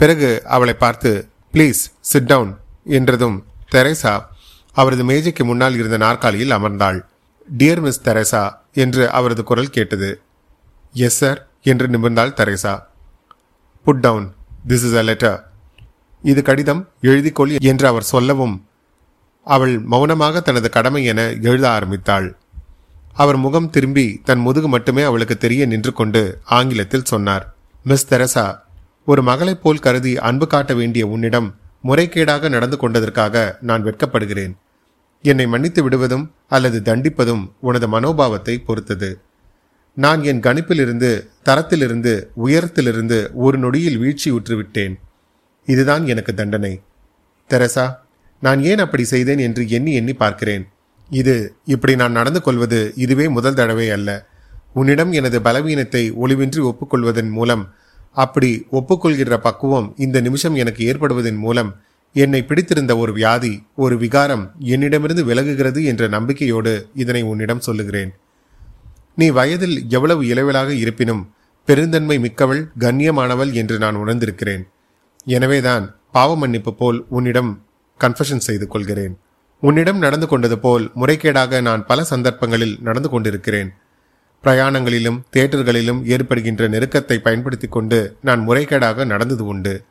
பிறகு 0.00 0.30
அவளை 0.54 0.74
பார்த்து 0.84 1.10
ப்ளீஸ் 1.54 1.82
சிட் 2.10 2.30
டவுன் 2.30 2.52
என்றதும் 2.98 3.36
தெரேசா 3.74 4.14
அவரது 4.76 5.04
மேஜைக்கு 5.10 5.42
முன்னால் 5.50 5.76
இருந்த 5.80 5.96
நாற்காலியில் 6.04 6.54
அமர்ந்தாள். 6.56 6.98
டியர் 7.48 7.82
மிஸ் 7.84 8.04
தெரேசா 8.06 8.44
என்று 8.82 9.02
அவரது 9.18 9.42
குரல் 9.50 9.74
கேட்டது. 9.76 10.10
எஸ் 11.06 11.18
சார் 11.20 11.40
என்று 11.72 11.86
நிமிர்ந்தாள் 11.94 12.36
Teresa. 12.40 12.74
Put 13.86 14.02
down 14.06 14.26
this 14.70 14.86
is 14.88 14.98
a 15.00 15.04
letter 15.08 15.38
இது 16.24 16.40
கடிதம். 16.42 16.82
எழுதிக்கொள் 17.10 17.52
என்று 17.70 17.86
அவர் 17.90 18.10
சொல்லவும் 18.12 18.56
அவள் 19.46 19.74
மௌனமாக 19.92 20.40
தனது 20.40 20.68
கடமை 20.76 21.02
என 21.10 21.20
எழுத 21.48 21.64
ஆரம்பித்தாள். 21.76 22.28
அவர் 23.16 23.36
முகம் 23.36 23.70
திரும்பி 23.70 24.20
தன் 24.24 24.38
முதுகு 24.38 24.68
மட்டுமே 24.68 25.02
அவளுக்கு 25.02 25.36
தெரிய 25.36 25.66
நின்று 25.66 25.92
கொண்டு 25.92 26.38
ஆங்கிலத்தில் 26.44 27.04
சொன்னார். 27.04 27.54
மிஸ் 27.84 28.08
தெரசா 28.08 28.64
ஒரு 29.06 29.22
மகளைப் 29.22 29.62
போல் 29.62 29.78
கருதி 29.78 30.18
அன்பு 30.18 30.46
காட்ட 30.46 30.74
வேண்டிய 30.74 31.06
உன்னிடம் 31.06 31.54
முறைகேடாக 31.84 32.48
நடந்து 32.48 32.76
கொண்டதற்காக 32.76 33.54
நான் 33.60 33.84
வெட்கப்படுகிறேன். 33.84 34.54
என்னை 35.22 35.46
மன்னித்து 35.46 35.82
விடுவதும் 35.82 36.34
அல்லது 36.48 36.80
தண்டிப்பதும் 36.84 37.52
உனது 37.60 37.88
மனோபாவத்தை 37.88 38.56
பொறுத்தது. 38.66 39.20
நான் 39.94 40.24
என் 40.24 40.40
கணிப்பிலிருந்து 40.40 41.28
தரத்திலிருந்து 41.44 42.30
உயரத்திலிருந்து 42.34 43.30
ஒரு 43.34 43.58
நொடியில் 43.58 43.98
வீழ்ச்சி 43.98 44.32
உற்றுவிட்டேன். 44.32 44.94
இதுதான் 45.66 46.06
எனக்கு 46.06 46.34
தண்டனை. 46.34 46.80
தெரசா 47.48 48.06
நான் 48.40 48.62
ஏன் 48.62 48.78
அப்படி 48.78 49.04
செய்தேன் 49.04 49.38
என்று 49.38 49.68
எண்ணி 49.68 49.92
எண்ணி 49.94 50.12
பார்க்கிறேன். 50.12 50.66
இது 51.10 51.56
இப்படி 51.64 51.96
நான் 51.96 52.12
நடந்து 52.12 52.42
கொள்வது 52.42 52.92
இதுவே 52.96 53.28
முதல் 53.28 53.54
தடவை 53.54 53.90
அல்ல. 53.90 54.28
உன்னிடம் 54.74 55.12
எனது 55.12 55.42
பலவீனத்தை 55.42 56.12
ஒளிவின்றி 56.12 56.60
ஒப்புக்கொள்வதன் 56.70 57.30
மூலம் 57.30 57.74
அப்படி 58.12 58.66
ஒப்புக்கொள்கிற 58.72 59.36
பக்குவம் 59.36 59.94
இந்த 59.96 60.20
நிமிஷம் 60.20 60.54
எனக்கு 60.54 60.84
ஏற்படுவதன் 60.86 61.36
மூலம் 61.36 61.76
என்னை 62.12 62.44
பிடித்திருந்த 62.44 62.96
ஒரு 62.96 63.12
வியாதி 63.12 63.62
ஒரு 63.74 63.98
விகாரம் 63.98 64.52
என்னிடமிருந்து 64.58 65.24
விலகுகிறது 65.24 65.84
என்ற 65.84 66.08
நம்பிக்கையோடு 66.08 66.88
இதனை 66.94 67.22
உன்னிடம் 67.22 67.60
சொல்லுகிறேன். 67.60 68.12
நீ 69.14 69.28
வயதில் 69.28 69.88
எவ்வளவு 69.88 70.26
இளவலாக 70.26 70.74
இருப்பினும் 70.74 71.30
பெருந்தன்மை 71.64 72.18
மிக்கவள் 72.18 72.70
கண்ணியமானவள் 72.78 73.52
என்று 73.52 73.78
நான் 73.78 73.96
உணர்ந்திருக்கிறேன். 73.96 74.64
எனவேதான் 75.24 75.96
பாவ 76.12 76.36
மன்னிப்பு 76.36 76.74
போல் 76.74 77.06
உன்னிடம் 77.08 77.62
கன்ஃபஷன் 78.00 78.46
செய்து 78.48 78.68
கொள்கிறேன். 78.68 79.18
உன்னிடம் 79.60 79.98
நடந்து 79.98 80.26
கொண்டது 80.26 80.58
போல் 80.58 80.90
முறைகேடாக 80.96 81.60
நான் 81.60 81.86
பல 81.86 82.04
சந்தர்ப்பங்களில் 82.04 82.76
நடந்து 82.80 83.08
கொண்டிருக்கிறேன். 83.08 83.70
பிரயாணங்களிலும் 84.44 85.18
தேட்டர்களிலும் 85.36 86.00
ஏற்படுகின்ற 86.04 86.68
நெருக்கத்தை 86.68 87.16
பயன்படுத்தி 87.18 87.66
கொண்டு 87.66 88.16
நான் 88.20 88.48
முறைகேடாக 88.48 89.04
நடந்தது 89.04 89.44
உண்டு. 89.46 89.84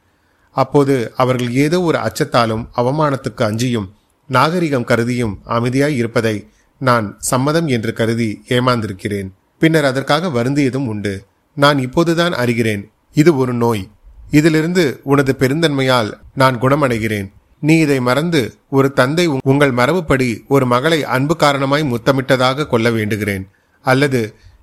அப்போது 0.51 1.13
அவர்கள் 1.15 1.51
ஏதோ 1.51 1.82
ஒரு 1.82 1.97
அச்சத்தாலும் 1.97 2.63
அவமானத்துக்கு 2.78 3.43
அஞ்சியும் 3.43 3.89
நாகரிகம் 4.28 4.84
கருதியும் 4.84 5.41
அமைதியாய் 5.45 5.95
இருப்பதை 5.95 6.47
நான் 6.78 7.15
சம்மதம் 7.19 7.67
என்று 7.67 7.93
கருதி 7.93 8.41
ஏமாந்திருக்கிறேன். 8.47 9.30
பின்னர் 9.60 9.86
அதற்காக 9.86 10.28
வருந்தியதும் 10.28 10.88
உண்டு. 10.88 11.25
நான் 11.54 11.80
இப்போதுதான் 11.80 12.34
அறிகிறேன் 12.34 12.84
இது 13.13 13.38
ஒரு 13.38 13.54
நோய். 13.54 13.89
இதிலிருந்து 14.32 14.99
உனது 15.04 15.36
பெருந்தன்மையால் 15.39 16.13
நான் 16.34 16.62
குணமடைகிறேன். 16.62 17.28
நீ 17.60 17.76
இதை 17.78 18.00
மறந்து 18.00 18.41
ஒரு 18.70 18.94
தந்தை 18.94 19.26
உங்கள் 19.52 19.74
மரபுப்படி 19.74 20.28
ஒரு 20.48 20.65
மகளை 20.65 21.04
அன்பு 21.04 21.36
காரணமாய் 21.36 21.89
முத்தமிட்டதாக 21.91 22.68
கொள்ள 22.68 22.89
வேண்டுகிறேன். 22.89 23.46
அல்லது 23.86 24.22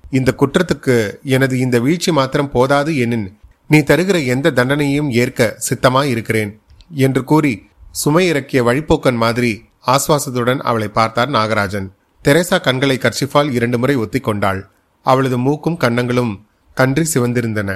இந்த 0.09 0.35
குற்றத்துக்கு 0.37 0.95
எனது 1.23 1.59
இந்த 1.59 1.79
வீழ்ச்சி 1.79 2.11
மாத்திரம் 2.11 2.51
போதாது 2.51 2.97
எனின் 2.97 3.27
நீ 3.67 3.79
தருகிற 3.79 4.25
எந்த 4.25 4.51
தண்டனையும் 4.51 5.09
ஏற்க 5.09 5.57
சித்தமாய் 5.67 6.11
இருக்கிறேன் 6.13 6.51
என்று 7.05 7.23
கூறி 7.23 7.53
சுமை 7.91 8.27
இறக்கிய 8.27 8.63
வழிப்போக்கன் 8.63 9.21
மாதிரி 9.23 9.53
ஆஸ்வாசத்துடன் 9.87 10.59
அவளை 10.59 10.87
பார்த்தார் 10.87 11.29
நாகராஜன். 11.29 11.87
தெரேசா 12.23 12.57
கண்களை 12.61 12.99
கர்ஷிஃபால் 13.01 13.49
இரண்டு 13.51 13.77
முறை 13.77 13.95
ஒத்தி 13.95 14.19
கொண்டாள். 14.19 14.61
அவளது 15.05 15.37
மூக்கும் 15.37 15.77
கன்னங்களும் 15.77 16.33
கன்றி 16.73 17.05
சிவந்திருந்தன. 17.13 17.71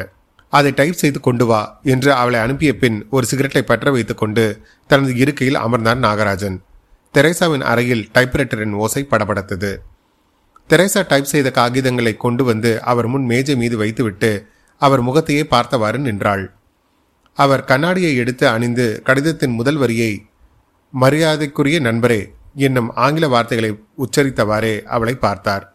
அதை 0.49 0.71
டைப் 0.75 0.99
செய்து 1.01 1.19
கொண்டு 1.19 1.45
வா 1.45 1.79
என்று 1.83 2.13
அவளை 2.13 2.39
அனுப்பிய 2.39 2.71
பின் 2.77 2.97
ஒரு 3.09 3.25
சிகரெட்டை 3.25 3.61
பற்ற 3.61 3.91
வைத்துக்கொண்டு 3.91 4.45
தனது 4.87 5.15
இருக்கையில் 5.15 5.57
அமர்ந்தார் 5.57 5.99
நாகராஜன். 5.99 6.57
தெரேசாவின் 7.13 7.61
அறையில் 7.61 8.09
டைப்ரைட்டரின் 8.13 8.71
ஓசை 8.71 9.07
படபடத்தது. 9.11 9.77
தெரேசா 10.69 11.05
டைப் 11.07 11.25
செய்த 11.25 11.51
காகிதங்களை 11.55 12.17
கொண்டு 12.17 12.43
வந்து 12.43 12.81
அவர் 12.81 13.07
முன் 13.07 13.25
மேஜை 13.25 13.55
மீது 13.55 13.77
வைத்துவிட்டு 13.77 14.47
அவர் 14.77 15.01
முகத்தையே 15.01 15.43
பார்த்தவாறு 15.43 15.99
நின்றாள். 15.99 16.51
அவர் 17.33 17.63
கண்ணாடியை 17.63 18.15
எடுத்து 18.15 18.47
அணிந்து 18.47 19.01
கடிதத்தின் 19.03 19.51
முதல் 19.51 19.75
வரியை 19.75 20.25
மரியாதைக்குரிய 21.01 21.79
நண்பரே 21.79 22.33
என்னும் 22.55 22.95
ஆங்கில 22.95 23.27
வார்த்தைகளை 23.27 23.79
உச்சரித்தவாறே 23.97 24.83
அவளை 24.83 25.15
பார்த்தார். 25.15 25.73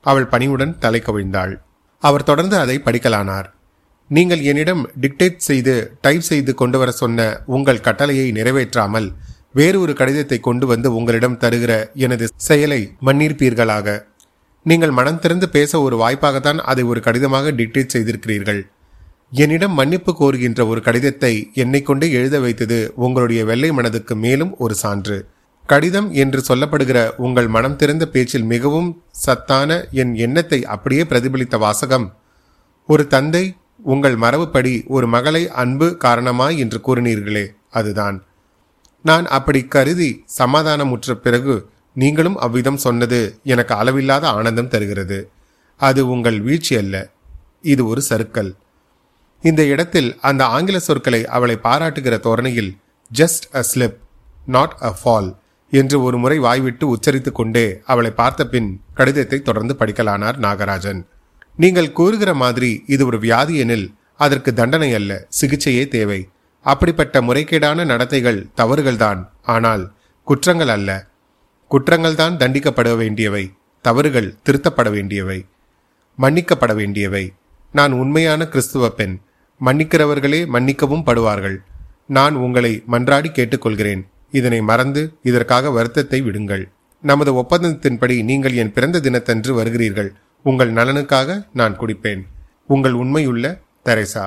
அவள் 0.00 0.26
பணிவுடன் 0.26 0.78
தலை 0.78 1.02
கவிழ்ந்தாள். 1.04 1.56
அவர் 1.98 2.22
தொடர்ந்து 2.22 2.58
அதை 2.58 2.80
படிக்கலானார். 2.84 3.48
நீங்கள் 4.10 4.42
என்னிடம் 4.42 4.82
டிக்டேட் 5.00 5.38
செய்து 5.40 5.74
டைப் 6.00 6.26
செய்து 6.26 6.52
கொண்டு 6.54 6.78
வர 6.78 6.90
சொன்ன 6.92 7.26
உங்கள் 7.46 7.84
கட்டளையை 7.86 8.26
நிறைவேற்றாமல் 8.32 9.08
வேறு 9.52 9.78
ஒரு 9.80 9.92
கடிதத்தை 9.92 10.38
கொண்டு 10.40 10.66
வந்து 10.66 10.88
உங்களிடம் 10.94 11.38
தருகிற 11.42 11.72
எனது 12.04 12.26
செயலை 12.46 12.80
மன்னிருப்பீர்களாக 13.06 13.96
நீங்கள் 14.66 14.94
மனம் 14.98 15.18
திறந்து 15.18 15.46
பேச 15.48 15.80
ஒரு 15.80 15.96
வாய்ப்பாகத்தான் 15.96 16.60
அதை 16.70 16.82
ஒரு 16.84 17.00
கடிதமாக 17.00 17.52
டிக்டேட் 17.52 17.94
செய்திருக்கிறீர்கள். 17.94 18.60
என்னிடம் 19.34 19.74
மன்னிப்பு 19.74 20.12
கோருகின்ற 20.12 20.60
ஒரு 20.66 20.80
கடிதத்தை 20.80 21.32
என்னை 21.54 21.80
கொண்டே 21.82 22.08
எழுத 22.10 22.36
வைத்தது 22.40 22.78
உங்களுடைய 22.96 23.40
வெள்ளை 23.44 23.70
மனதுக்கு 23.70 24.14
மேலும் 24.16 24.52
ஒரு 24.56 24.74
சான்று. 24.74 25.18
கடிதம் 25.68 26.08
என்று 26.14 26.40
சொல்லப்படுகிற 26.48 26.98
உங்கள் 27.16 27.48
மனம் 27.48 27.76
திறந்த 27.76 28.04
பேச்சில் 28.06 28.46
மிகவும் 28.46 28.90
சத்தான 29.24 29.70
என் 30.02 30.14
எண்ணத்தை 30.26 30.60
அப்படியே 30.66 31.04
பிரதிபலித்த 31.04 31.58
வாசகம் 31.58 32.06
ஒரு 32.88 33.04
தந்தை 33.06 33.44
உங்கள் 33.82 34.16
மரபுப்படி 34.16 34.86
ஒரு 34.86 35.06
மகளை 35.06 35.48
அன்பு 35.48 35.96
காரணமாய் 35.96 36.58
என்று 36.58 36.78
கூறினீர்களே 36.86 37.46
அதுதான். 37.70 38.16
நான் 39.04 39.26
அப்படி 39.26 39.64
கருதி 39.64 40.24
சமாதானமுற்ற 40.38 41.12
பிறகு 41.12 41.54
நீங்களும் 41.96 42.36
அவ்விதம் 42.36 42.76
சொன்னது 42.76 43.38
எனக்கு 43.42 43.74
அளவில்லாத 43.74 44.28
ஆனந்தம் 44.28 44.68
தருகிறது. 44.68 45.18
அது 45.80 46.00
உங்கள் 46.08 46.40
வீழ்ச்சி 46.40 46.76
அல்ல 46.76 46.96
இது 47.62 47.86
ஒரு 47.86 48.02
சறுக்கல். 48.08 48.52
இந்த 49.42 49.64
இடத்தில் 49.64 50.16
அந்த 50.20 50.46
ஆங்கில 50.46 50.78
சொற்களை 50.78 51.26
அவளை 51.26 51.58
பாராட்டுகிற 51.62 52.20
தோரணையில் 52.20 52.76
just 53.10 53.46
a 53.52 53.64
slip 53.74 53.98
not 54.46 54.76
a 54.82 54.92
fall 54.98 55.30
என்று 55.72 56.02
ஒரு 56.02 56.18
முறை 56.18 56.38
வாய்விட்டு 56.38 56.84
உச்சரித்துக்கொண்டே 56.94 57.66
அவளை 57.84 58.10
பார்த்த 58.10 58.46
பின் 58.46 58.80
கடிதத்தை 58.94 59.40
தொடர்ந்து 59.40 59.74
படிக்கலானார் 59.78 60.38
நாகராஜன். 60.40 61.00
நீங்கள் 61.56 61.92
கூறுகிற 61.92 62.34
மாதிரி 62.34 62.70
இது 62.86 63.02
ஒரு 63.06 63.18
வியாதி 63.18 63.56
எனில் 63.56 63.88
அதற்கு 64.16 64.50
தண்டனை 64.54 64.94
அல்ல 64.94 65.12
சிகிச்சையே 65.40 65.84
தேவை. 65.88 66.20
அப்படிப்பட்ட 66.66 67.20
முறைகேடான 67.20 67.84
நடத்தைகள் 67.84 68.46
தவறுகள்தான் 68.56 69.20
ஆனால் 69.42 69.84
குற்றங்கள் 70.24 70.68
அல்ல. 70.68 70.90
குற்றங்கள் 71.70 72.14
தான் 72.14 72.36
தண்டிக்கப்பட 72.36 72.96
வேண்டியவை 72.96 73.44
தவறுகள் 73.84 74.34
திருத்தப்பட 74.44 74.90
வேண்டியவை 74.90 75.38
மன்னிக்கப்பட 76.18 76.72
வேண்டியவை. 76.74 77.24
நான் 77.72 77.92
உண்மையான 77.92 78.48
கிறிஸ்துவ 78.48 78.90
பெண் 78.90 79.14
மன்னிக்கிறவர்களே 79.60 80.40
மன்னிக்கவும் 80.46 81.06
படுவார்கள். 81.06 81.56
நான் 82.06 82.34
உங்களை 82.34 82.82
மன்றாடி 82.90 83.28
கேட்டுக்கொள்கிறேன். 83.38 84.02
இதனை 84.30 84.60
மறந்து 84.60 85.02
இதற்காக 85.22 85.70
வருத்தத்தை 85.70 86.20
விடுங்கள். 86.20 86.64
நமது 87.00 87.30
ஒப்பந்தத்தின்படி 87.42 88.16
நீங்கள் 88.22 88.52
என் 88.52 88.72
பிறந்த 88.72 89.00
தினத்தன்று 89.00 89.52
வருகிறீர்கள். 89.60 90.10
உங்கள் 90.42 90.72
நலனுக்காக 90.72 91.46
நான் 91.52 91.78
குடிப்பேன். 91.78 92.22
உங்கள் 92.66 92.92
உண்மையுள்ள 92.92 93.60
தெரேசா. 93.84 94.24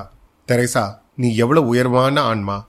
தெரேசா 0.47 0.83
நீ 1.15 1.35
எவ்வளவு 1.35 1.67
உயர்வான 1.67 2.21
ஆன்மா. 2.21 2.67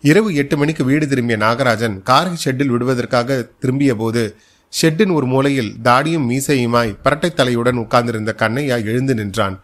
இரவு 0.00 0.34
எட்டு 0.34 0.56
மணிக்கு 0.56 0.84
வீடு 0.84 1.08
திரும்பிய 1.08 1.38
நாகராஜன் 1.38 2.02
காரை 2.02 2.32
ஷெட்டில் 2.44 2.66
விடுவதற்காக 2.66 3.48
திரும்பிய 3.58 3.94
போது 3.94 4.36
ஷெட்டின் 4.82 5.12
ஒரு 5.12 5.26
மூலையில் 5.26 5.76
தாடியும் 5.82 6.28
மீசையுமாய் 6.30 6.96
பரட்டை 7.04 7.30
தலையுடன் 7.30 7.78
உட்கார்ந்திருந்த 7.84 8.34
கண்ணையா 8.38 8.84
எழுந்து 8.84 9.14
நின்றான். 9.14 9.60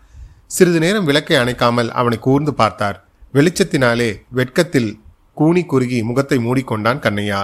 சிறிது 0.46 0.78
நேரம் 0.78 1.04
விளக்கை 1.04 1.37
அணைக்காமல் 1.37 1.90
அவனை 1.90 2.18
கூர்ந்து 2.18 2.54
பார்த்தார். 2.54 3.09
வெளிச்சத்தினாலே 3.35 4.11
வெட்கத்தில் 4.28 5.00
கூனி 5.35 5.64
குறுகி 5.64 6.02
முகத்தை 6.02 6.38
மூடிக்கொண்டான் 6.38 7.02
கண்ணையா. 7.07 7.40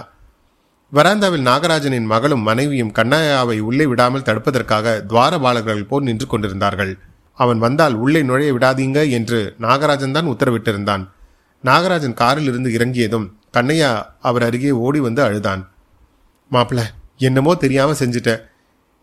வராந்தாவில் 0.97 1.47
நாகராஜனின் 1.49 2.11
மகளும் 2.13 2.43
மனைவியும் 2.49 2.93
கண்ணையாவை 2.93 3.57
உள்ளே 3.69 3.85
விடாமல் 3.87 4.25
தடுப்பதற்காக 4.27 4.93
துவாரபாலகர்கள் 5.11 5.89
போல் 5.91 6.07
நின்று 6.09 6.27
கொண்டிருந்தார்கள். 6.27 6.93
அவன் 7.39 7.59
வந்தால் 7.59 7.95
உள்ளே 7.95 8.21
நுழைய 8.23 8.51
விடாதீங்க 8.57 8.99
என்று 9.11 9.39
நாகராஜன் 9.61 10.15
தான் 10.17 10.31
உத்தரவிட்டிருந்தான். 10.33 11.05
நாகராஜன் 11.65 12.15
காரில் 12.15 12.49
இருந்து 12.51 12.71
இறங்கியதும் 12.73 13.27
கண்ணையா 13.57 13.91
அவர் 14.21 14.43
அருகே 14.43 14.71
ஓடி 14.85 15.01
வந்து 15.01 15.23
அழுதான். 15.23 15.63
மாப்பிள 16.51 16.81
என்னமோ 17.27 17.55
தெரியாம 17.65 17.97
செஞ்சுட்ட. 18.03 18.31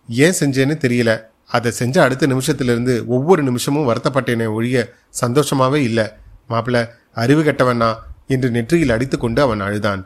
ஏன் 0.10 0.38
செஞ்சேன்னு 0.40 0.78
தெரியல. 0.86 1.12
அதை 1.48 1.70
செஞ்ச 1.72 1.96
அடுத்த 2.04 2.28
நிமிஷத்திலிருந்து 2.28 2.94
ஒவ்வொரு 3.06 3.42
நிமிஷமும் 3.44 3.88
வருத்தப்பட்டேனே 3.90 4.48
ஒழிய 4.58 4.78
சந்தோஷமாவே 5.22 5.80
இல்லை. 5.90 6.06
மாப்பிள 6.50 6.78
அறிவு 7.24 7.42
கெட்டவனா 7.44 7.92
என்று 8.28 8.50
நெற்றியில் 8.50 8.96
அடித்துக்கொண்டு 8.96 9.42
அவன் 9.42 9.60
அழுதான். 9.60 10.02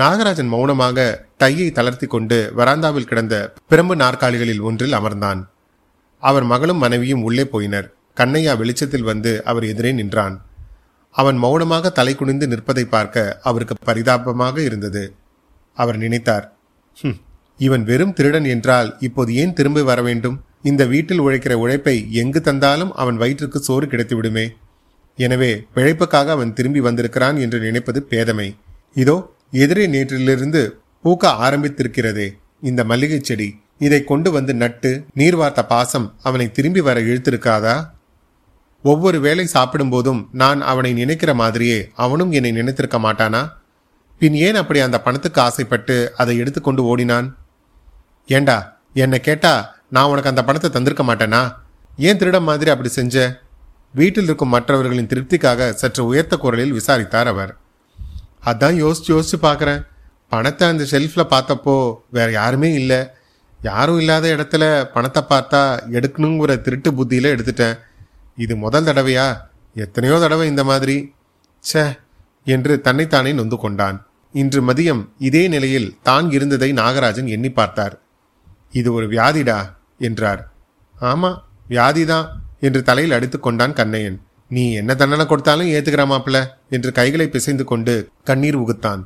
நாகராஜன் 0.00 0.50
மௌனமாக 0.54 0.98
டையை 1.40 1.66
தளர்த்தி 1.76 2.06
கொண்டு 2.14 2.38
வராந்தாவில் 2.58 3.06
கிடந்த 3.10 3.34
பிரம்பு 3.70 3.94
நாற்காலிகளில் 4.00 4.64
ஒன்றில் 4.68 4.96
அமர்ந்தான். 4.98 5.40
அவர் 6.22 6.46
மகளும் 6.50 6.82
மனைவியும் 6.84 7.22
உள்ளே 7.28 7.44
போயினர். 7.52 7.86
கண்ணையா 8.18 8.52
வெளிச்சத்தில் 8.60 9.06
வந்து 9.10 9.32
அவர் 9.50 9.64
எதிரே 9.72 9.92
நின்றான். 9.98 10.34
அவன் 11.14 11.38
மௌனமாக 11.44 11.92
தலை 11.98 12.14
குனிந்து 12.20 12.46
நிற்பதை 12.52 12.84
பார்க்க 12.94 13.24
அவருக்கு 13.50 13.76
பரிதாபமாக 13.88 14.56
இருந்தது. 14.68 15.04
அவர் 15.76 15.98
நினைத்தார் 16.02 16.46
இவன் 17.66 17.86
வெறும் 17.90 18.14
திருடன் 18.18 18.48
என்றால் 18.54 18.90
இப்போது 19.06 19.30
ஏன் 19.42 19.56
திரும்பி 19.58 19.82
வர 19.90 20.00
வேண்டும்? 20.08 20.36
இந்த 20.70 20.82
வீட்டில் 20.92 21.22
உழைக்கிற 21.26 21.54
உழைப்பை 21.62 21.96
எங்கு 22.22 22.42
தந்தாலும் 22.48 22.92
அவன் 23.02 23.20
வயிற்றுக்கு 23.22 23.60
சோறு 23.68 23.86
கிடைத்து 23.92 24.16
விடுமே. 24.18 24.46
எனவே 25.18 25.50
பிழைப்புக்காக 25.76 26.34
அவன் 26.36 26.54
திரும்பி 26.58 26.82
வந்திருக்கிறான் 26.88 27.38
என்று 27.46 27.60
நினைப்பது 27.66 28.02
பேதமை. 28.12 28.48
இதோ 29.04 29.16
எதிரே 29.52 29.86
நேற்றிலிருந்து 29.86 30.70
பூக்க 31.04 31.24
ஆரம்பித்திருக்கிறதே. 31.46 32.28
இந்த 32.60 32.84
மல்லிகை 32.84 33.18
செடி 33.22 33.58
இதை 33.78 34.04
கொண்டு 34.04 34.30
வந்து 34.30 34.54
நட்டு 34.54 35.04
நீர் 35.14 35.36
வார்த்த 35.36 35.66
பாசம் 35.66 36.14
அவனை 36.22 36.50
திரும்பி 36.50 36.80
வர 36.80 37.00
இழுத்திருக்காதா? 37.00 37.94
ஒவ்வொரு 38.82 39.20
வேளை 39.20 39.46
சாப்பிடும்போதும் 39.46 40.28
நான் 40.32 40.60
அவனை 40.60 40.92
நினைக்கிற 40.92 41.34
மாதிரியே 41.34 41.90
அவனும் 41.94 42.32
என்னை 42.32 42.52
நினைத்திருக்க 42.52 42.98
மாட்டானா? 42.98 43.52
பின் 44.18 44.34
ஏன் 44.34 44.54
அப்படி 44.54 44.80
அந்த 44.80 45.00
பணத்துக்கு 45.00 45.40
ஆசைப்பட்டு 45.40 46.12
அதை 46.16 46.36
எடுத்துக்கொண்டு 46.36 46.84
ஓடினான்? 46.84 47.36
ஏண்டா 48.26 48.78
என்னை 48.94 49.20
கேட்டா 49.20 49.78
நான் 49.90 50.08
உனக்கு 50.08 50.28
அந்த 50.28 50.44
பணத்தை 50.44 50.70
தந்திருக்க 50.70 51.04
மாட்டேனா? 51.10 51.52
ஏன் 51.96 52.18
திருட 52.18 52.40
மாதிரி 52.42 52.70
அப்படி 52.70 52.88
செஞ்ச? 52.88 53.44
வீட்டில் 53.92 54.24
இருக்கும் 54.24 54.48
மற்றவர்களின் 54.48 55.06
திருப்திக்காக 55.06 55.70
சற்று 55.70 56.06
உயர்த்த 56.06 56.36
குரலில் 56.36 56.72
விசாரித்தார் 56.72 57.26
அவர். 57.26 57.56
அதான் 58.50 58.76
யோசிச்சு 58.82 59.10
யோசிச்சு 59.14 59.38
பார்க்குறேன் 59.48 59.80
பணத்தை 60.32 60.64
அந்த 60.72 60.84
ஷெல்ஃபில் 60.92 61.32
பார்த்தப்போ 61.34 61.74
வேற 62.16 62.28
யாருமே 62.40 62.70
இல்லை. 62.80 63.00
யாரும் 63.60 63.98
இல்லாத 63.98 64.26
இடத்துல 64.36 64.64
பணத்தை 64.94 65.22
பார்த்தா 65.30 65.60
எடுக்கணுங்கிற 65.96 66.54
திருட்டு 66.60 66.90
புத்தியில் 66.94 67.32
எடுத்துட்டேன். 67.34 67.76
இது 68.44 68.54
முதல் 68.64 68.86
தடவையா? 68.88 69.26
எத்தனையோ 69.74 70.16
தடவை 70.24 70.46
இந்த 70.52 70.64
மாதிரி. 70.64 70.96
சே 71.64 71.84
என்று 72.46 72.72
தன்னைத்தானே 72.80 73.32
நொந்து 73.32 73.56
கொண்டான். 73.56 73.98
இன்று 74.34 74.60
மதியம் 74.68 75.02
இதே 75.28 75.42
நிலையில் 75.48 75.88
தான் 76.08 76.26
இருந்ததை 76.30 76.68
நாகராஜன் 76.72 77.32
எண்ணி 77.36 77.50
பார்த்தார். 77.50 77.94
இது 78.72 78.88
ஒரு 78.92 79.06
வியாதிடா 79.14 79.58
என்றார். 80.08 80.42
ஆமா 81.10 81.30
வியாதிதான் 81.70 82.26
என்று 82.66 82.80
தலையில் 82.82 83.16
அடித்து 83.16 83.38
கொண்டான் 83.40 83.76
கண்ணையன். 83.80 84.18
நீ 84.50 84.64
என்ன 84.72 84.90
தண்டனை 84.94 85.24
கொடுத்தாலும் 85.26 85.70
ஏத்துக்கிற 85.76 86.02
மாப்பிள 86.10 86.36
என்று 86.70 86.90
கைகளை 86.92 87.26
பிசைந்து 87.28 87.64
கொண்டு 87.64 87.94
கண்ணீர் 88.24 88.58
உகுத்தான். 88.62 89.02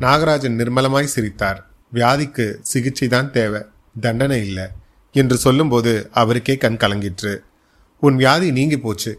நாகராஜன் 0.00 0.56
நிர்மலமாய் 0.60 1.14
சிரித்தார். 1.14 1.58
வியாதிக்கு 1.92 2.46
சிகிச்சை 2.62 3.08
தான் 3.08 3.30
தேவை. 3.30 3.60
தண்டனை 4.00 4.38
இல்லை 4.46 4.66
என்று 5.14 5.36
சொல்லும்போது 5.36 5.92
அவருக்கே 6.12 6.54
கண் 6.56 6.80
கலங்கிற்று. 6.82 7.32
உன் 8.02 8.16
வியாதி 8.16 8.48
நீங்கி 8.50 8.78
போச்சு. 8.78 9.12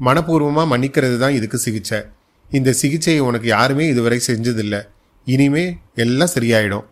மனப்பூர்வமாக 0.00 0.70
மன்னிக்கிறது 0.72 1.18
தான் 1.18 1.36
இதுக்கு 1.38 1.58
சிகிச்சை. 1.58 2.00
இந்த 2.50 2.70
சிகிச்சையை 2.80 3.20
உனக்கு 3.20 3.48
யாருமே 3.48 3.84
இதுவரை 3.88 4.18
செஞ்சதில்லை. 4.26 4.80
இனிமே 5.26 5.64
எல்லாம் 5.94 6.34
சரியாயிடும். 6.36 6.86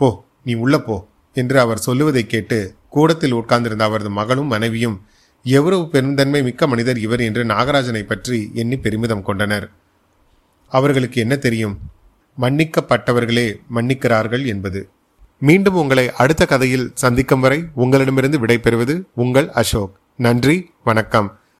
போ 0.00 0.08
நீ 0.42 0.54
உள்ள 0.54 0.76
போ 0.78 0.96
என்று 1.36 1.56
அவர் 1.60 1.84
சொல்லுவதை 1.86 2.26
கேட்டு 2.26 2.58
கூடத்தில் 2.88 3.36
உட்கார்ந்திருந்த 3.40 3.84
அவரது 3.84 4.10
மகளும் 4.10 4.52
மனைவியும் 4.54 4.96
எவ்வளவு 5.48 5.88
பெருந்தன்மை 5.88 6.42
மிக்க 6.42 6.66
மனிதர் 6.66 6.98
இவர் 6.98 7.20
என்று 7.20 7.44
நாகராஜனை 7.44 8.02
பற்றி 8.02 8.50
எண்ணி 8.54 8.76
பெருமிதம் 8.78 9.22
கொண்டனர். 9.22 9.70
அவர்களுக்கு 10.68 11.20
என்ன 11.20 11.36
தெரியும்? 11.36 11.78
மன்னிக்கப்பட்டவர்களே 12.40 13.56
மன்னிக்கிறார்கள் 13.74 14.46
என்பது. 14.46 14.88
மீண்டும் 15.40 15.74
உங்களை 15.74 16.12
அடுத்த 16.12 16.46
கதையில் 16.46 16.90
சந்திக்கும் 16.94 17.40
வரை 17.40 17.64
உங்களிடமிருந்து 17.74 18.38
விடைபெறுவது 18.38 19.02
உங்கள் 19.14 19.50
அசோக். 19.50 19.98
நன்றி 20.16 20.70
வணக்கம். 20.84 21.38